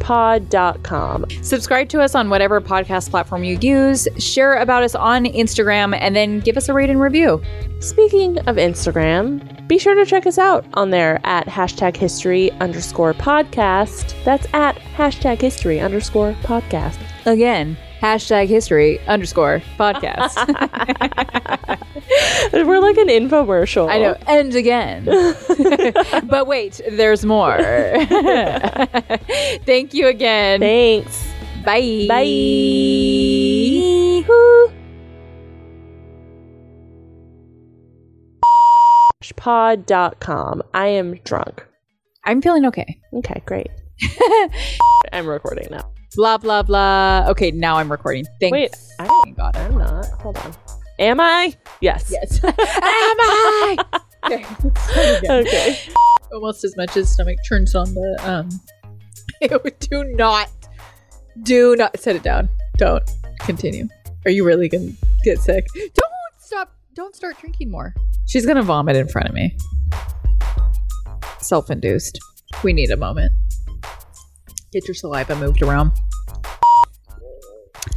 pod.com. 0.00 1.24
Subscribe 1.42 1.88
to 1.88 2.00
us 2.00 2.14
on 2.14 2.28
whatever 2.28 2.60
podcast 2.60 3.10
platform 3.10 3.42
you 3.44 3.58
use, 3.60 4.06
share 4.18 4.56
about 4.56 4.82
us 4.82 4.94
on 4.94 5.24
Instagram, 5.24 5.96
and 5.98 6.14
then 6.14 6.40
give 6.40 6.56
us 6.56 6.68
a 6.68 6.74
rate 6.74 6.90
and 6.90 7.00
review. 7.00 7.42
Speaking 7.80 8.38
of 8.40 8.56
Instagram, 8.56 9.66
be 9.66 9.78
sure 9.78 9.94
to 9.94 10.04
check 10.04 10.26
us 10.26 10.38
out 10.38 10.66
on 10.74 10.90
there 10.90 11.20
at 11.24 11.46
hashtag 11.46 11.96
history 11.96 12.50
underscore 12.52 13.14
podcast. 13.14 14.14
That's 14.24 14.46
at 14.52 14.76
hashtag 14.76 15.40
history 15.40 15.80
underscore 15.80 16.34
podcast. 16.42 16.98
Again, 17.24 17.78
hashtag 18.00 18.48
history 18.48 19.00
underscore 19.06 19.62
podcast. 19.78 20.34
We're 22.53 22.81
like 22.81 22.96
an 22.98 23.09
infomercial. 23.09 23.88
I 23.90 23.98
know. 23.98 24.16
And 24.27 24.55
again. 24.55 25.05
but 26.27 26.46
wait, 26.46 26.81
there's 26.90 27.24
more. 27.24 27.57
Thank 29.64 29.94
you 29.94 30.07
again. 30.07 30.61
Thanks. 30.61 31.27
Bye. 31.64 32.07
Bye. 32.09 33.24
Pod.com. 39.37 40.62
I 40.72 40.87
am 40.87 41.16
drunk. 41.24 41.66
I'm 42.24 42.40
feeling 42.40 42.64
okay. 42.66 42.98
Okay, 43.12 43.42
great. 43.46 43.68
I'm 45.12 45.27
recording 45.27 45.68
now. 45.70 45.92
Blah, 46.16 46.38
blah, 46.38 46.62
blah. 46.62 47.27
Okay, 47.29 47.50
now 47.50 47.77
I'm 47.77 47.90
recording. 47.90 48.24
Thank 48.40 48.53
Wait, 48.53 48.74
I, 48.98 49.07
God. 49.37 49.57
I'm 49.57 49.77
not. 49.77 50.07
Hold 50.20 50.38
on. 50.38 50.55
Am 50.98 51.20
I? 51.20 51.54
Yes. 51.80 52.11
Yes. 52.11 52.42
Am 52.44 52.54
I? 52.57 53.76
Okay. 54.24 54.42
let's 54.64 54.90
start 54.90 55.18
again. 55.18 55.46
Okay. 55.46 55.78
Almost 56.33 56.64
as 56.64 56.74
much 56.78 56.96
as 56.96 57.12
stomach 57.12 57.37
churns 57.44 57.74
on 57.74 57.92
the 57.92 58.16
um. 58.22 58.48
do 59.80 60.02
not, 60.14 60.48
do 61.42 61.76
not 61.76 62.00
set 62.00 62.16
it 62.16 62.22
down. 62.22 62.48
Don't 62.78 63.02
continue. 63.40 63.87
Are 64.24 64.30
you 64.30 64.46
really 64.46 64.70
gonna 64.70 64.92
get 65.24 65.40
sick? 65.40 65.66
Don't 65.74 66.40
stop. 66.40 66.74
Don't 66.94 67.14
start 67.14 67.38
drinking 67.38 67.70
more. 67.70 67.94
She's 68.24 68.46
gonna 68.46 68.62
vomit 68.62 68.96
in 68.96 69.09
front 69.09 69.28
of 69.28 69.35
me. 69.35 69.54
Self-induced. 71.40 72.18
We 72.62 72.72
need 72.72 72.90
a 72.92 72.96
moment. 72.96 73.30
Get 74.72 74.88
your 74.88 74.94
saliva 74.94 75.37
moved 75.37 75.61
around. 75.61 75.92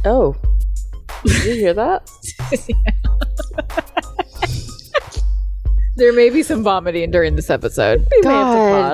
Oh. 0.04 0.36
Did 1.24 1.44
you 1.44 1.54
hear 1.54 1.72
that? 1.72 2.10
There 5.96 6.12
may 6.12 6.30
be 6.30 6.44
some 6.44 6.62
vomiting 6.62 7.10
during 7.10 7.34
this 7.34 7.50
episode. 7.50 8.06
We 8.12 8.20
may 8.22 8.30
have 8.32 8.52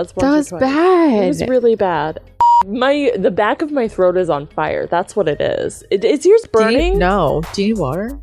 to 0.09 0.15
pause 0.15 0.15
that 0.17 0.31
was 0.31 0.49
twice. 0.49 0.61
bad. 0.63 1.25
It 1.25 1.29
was 1.29 1.43
really 1.47 1.75
bad. 1.77 2.19
My 2.67 3.13
the 3.19 3.31
back 3.31 3.61
of 3.61 3.71
my 3.71 3.89
throat 3.89 4.17
is 4.17 4.31
on 4.31 4.47
fire. 4.47 4.87
That's 4.87 5.15
what 5.15 5.29
it 5.29 5.39
is. 5.39 5.85
It, 5.91 6.03
is 6.03 6.25
yours 6.25 6.41
Do 6.41 6.49
you- 6.61 6.65
burning? 6.65 6.99
no. 6.99 7.43
Do 7.53 7.63
you 7.63 7.75
need 7.75 7.79
water? 7.81 8.19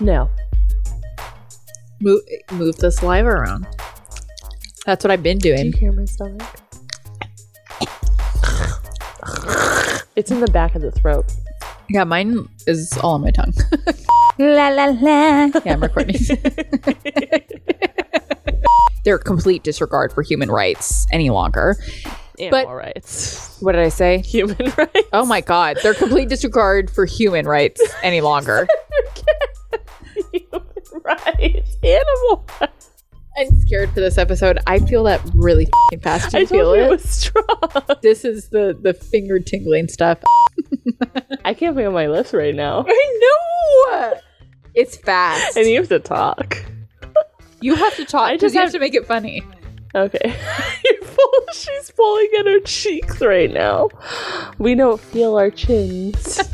No. 0.00 0.28
Move, 2.00 2.22
move 2.50 2.76
the 2.78 2.90
saliva 2.90 3.28
around. 3.28 3.68
That's 4.84 5.04
what 5.04 5.12
I've 5.12 5.22
been 5.22 5.38
Do 5.38 5.50
you 5.50 5.56
doing. 5.56 5.72
hear 5.74 5.92
my 5.92 6.04
stomach? 6.04 6.42
It's 10.16 10.32
in 10.32 10.40
the 10.40 10.50
back 10.52 10.74
of 10.74 10.82
the 10.82 10.90
throat. 10.90 11.32
Yeah, 11.88 12.02
mine 12.02 12.48
is 12.66 12.98
all 13.00 13.14
on 13.14 13.20
my 13.20 13.30
tongue. 13.30 13.54
la 14.38 14.68
la 14.68 14.84
la. 14.86 15.50
Yeah, 15.64 15.72
I'm 15.72 15.82
recording. 15.82 16.16
They're 19.04 19.18
complete 19.18 19.62
disregard 19.62 20.12
for 20.12 20.22
human 20.22 20.50
rights 20.50 21.06
any 21.12 21.30
longer. 21.30 21.76
Animal 22.38 22.74
rights. 22.74 23.56
What 23.60 23.72
did 23.72 23.80
I 23.80 23.88
say? 23.88 24.18
Human 24.18 24.72
rights. 24.76 25.08
Oh 25.12 25.26
my 25.26 25.40
god, 25.40 25.78
they're 25.82 25.94
complete 25.94 26.28
disregard 26.28 26.90
for 26.90 27.04
human 27.04 27.46
rights 27.46 27.80
any 28.02 28.20
longer. 28.20 28.68
Human 30.32 30.62
rights. 31.04 31.76
Animal 31.82 32.46
rights. 32.60 32.90
I'm 33.36 33.60
scared 33.60 33.90
for 33.90 34.00
this 34.00 34.18
episode. 34.18 34.58
I 34.66 34.78
feel 34.80 35.04
that 35.04 35.20
really 35.34 35.68
fing 35.90 36.00
fast. 36.00 36.34
I 36.34 36.44
feel 36.44 36.72
it? 36.74 36.82
it 36.82 36.90
was 36.90 37.08
strong. 37.08 37.44
this 38.02 38.24
is 38.24 38.48
the 38.50 38.76
the 38.80 38.94
finger 38.94 39.38
tingling 39.40 39.88
stuff. 39.88 40.18
I 41.44 41.54
can't 41.54 41.76
feel 41.76 41.92
my 41.92 42.08
lips 42.08 42.34
right 42.34 42.54
now. 42.54 42.84
I 42.86 43.18
know. 43.20 44.20
It's 44.74 44.96
fast. 44.96 45.56
And 45.56 45.66
you 45.66 45.76
have 45.76 45.88
to 45.88 45.98
talk. 45.98 46.56
you 47.60 47.74
have 47.74 47.94
to 47.96 48.04
talk. 48.04 48.28
I 48.28 48.34
because 48.34 48.52
just 48.52 48.54
you 48.54 48.60
have 48.60 48.66
have- 48.68 48.72
to 48.74 48.78
make 48.80 48.94
it 48.94 49.06
funny. 49.06 49.42
Okay. 49.94 50.30
Full, 51.02 51.46
she's 51.54 51.90
pulling 51.92 52.28
at 52.38 52.46
her 52.46 52.60
cheeks 52.60 53.20
right 53.22 53.50
now. 53.52 53.88
We 54.58 54.74
don't 54.74 55.00
feel 55.00 55.36
our 55.36 55.50
chins. 55.50 56.40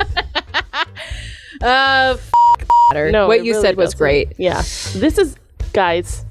Uh, 1.62 2.16
f-. 2.18 2.31
No, 3.11 3.27
what 3.27 3.42
you 3.44 3.53
really 3.53 3.62
said 3.62 3.77
was 3.77 3.87
doesn't. 3.92 3.98
great. 3.98 4.33
Yeah. 4.38 4.59
This 4.96 5.16
is, 5.16 5.37
guys, 5.72 6.27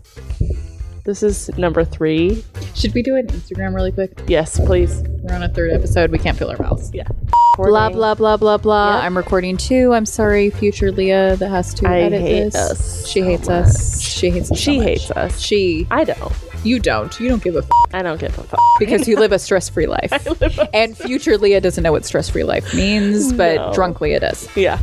this 1.05 1.23
is 1.23 1.49
number 1.57 1.83
three. 1.83 2.43
Should 2.75 2.93
we 2.93 3.01
do 3.01 3.15
an 3.15 3.27
Instagram 3.27 3.73
really 3.73 3.91
quick? 3.91 4.21
Yes, 4.27 4.59
please. 4.59 5.01
We're 5.23 5.35
on 5.35 5.43
a 5.43 5.49
third 5.49 5.71
episode. 5.71 6.11
We 6.11 6.19
can't 6.19 6.37
feel 6.37 6.49
our 6.49 6.57
mouths. 6.57 6.91
Yeah. 6.93 7.07
Blah 7.55 7.89
blah 7.89 8.13
blah 8.15 8.35
blah 8.35 8.57
blah. 8.57 8.95
Yep. 8.95 9.03
I'm 9.05 9.15
recording 9.17 9.57
too. 9.57 9.93
I'm 9.93 10.05
sorry, 10.05 10.49
future 10.49 10.91
Leah 10.91 11.35
that 11.37 11.49
has 11.49 11.73
to 11.75 11.87
I 11.87 12.01
edit 12.01 12.21
hate 12.21 12.43
this. 12.51 12.55
us 12.55 13.07
She 13.07 13.21
so 13.21 13.25
hates 13.27 13.47
us. 13.49 14.01
She 14.01 14.29
hates 14.31 14.51
us. 14.51 14.57
so 14.59 14.61
She 14.63 14.77
much. 14.77 14.85
hates 14.87 15.11
us. 15.11 15.39
She. 15.39 15.87
I 15.91 16.03
don't. 16.03 16.33
You 16.63 16.79
don't. 16.79 17.17
You 17.19 17.29
don't 17.29 17.43
give 17.43 17.55
a 17.55 17.59
f- 17.59 17.69
I 17.93 18.01
don't 18.01 18.19
give 18.19 18.37
a 18.37 18.43
fuck. 18.43 18.59
because 18.79 19.07
you 19.07 19.15
live 19.17 19.31
a 19.31 19.39
stress-free 19.39 19.85
life. 19.97 20.11
I 20.11 20.17
live 20.29 20.57
a- 20.59 20.75
and 20.75 20.97
future 20.97 21.37
Leah 21.37 21.61
doesn't 21.61 21.83
know 21.83 21.91
what 21.91 22.05
stress-free 22.05 22.43
life 22.43 22.73
means, 22.73 23.31
but 23.33 23.55
No. 23.55 23.71
drunk 23.73 24.01
Leah 24.01 24.19
does. 24.21 24.49
yeah. 24.57 24.79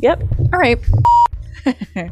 Yep. 0.00 0.22
All 0.52 0.58
right. 0.60 0.78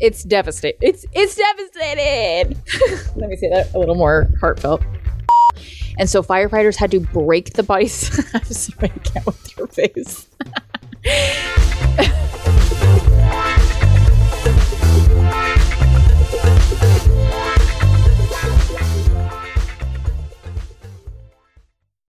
it's 0.00 0.24
devastating. 0.24 0.78
It's 0.82 1.06
it's 1.12 1.34
devastating. 1.36 2.56
Let 3.16 3.30
me 3.30 3.36
say 3.36 3.48
that 3.50 3.72
a 3.74 3.78
little 3.78 3.94
more 3.94 4.28
heartfelt. 4.40 4.82
And 6.00 6.08
so 6.08 6.22
firefighters 6.22 6.76
had 6.76 6.90
to 6.92 7.00
break 7.00 7.52
the 7.52 7.62
bicycle. 7.62 8.24
I'm 8.34 8.44
sorry, 8.44 8.90
I 8.90 8.98
can't 9.00 9.26
with 9.26 9.58
your 9.58 9.66
face. 9.66 10.28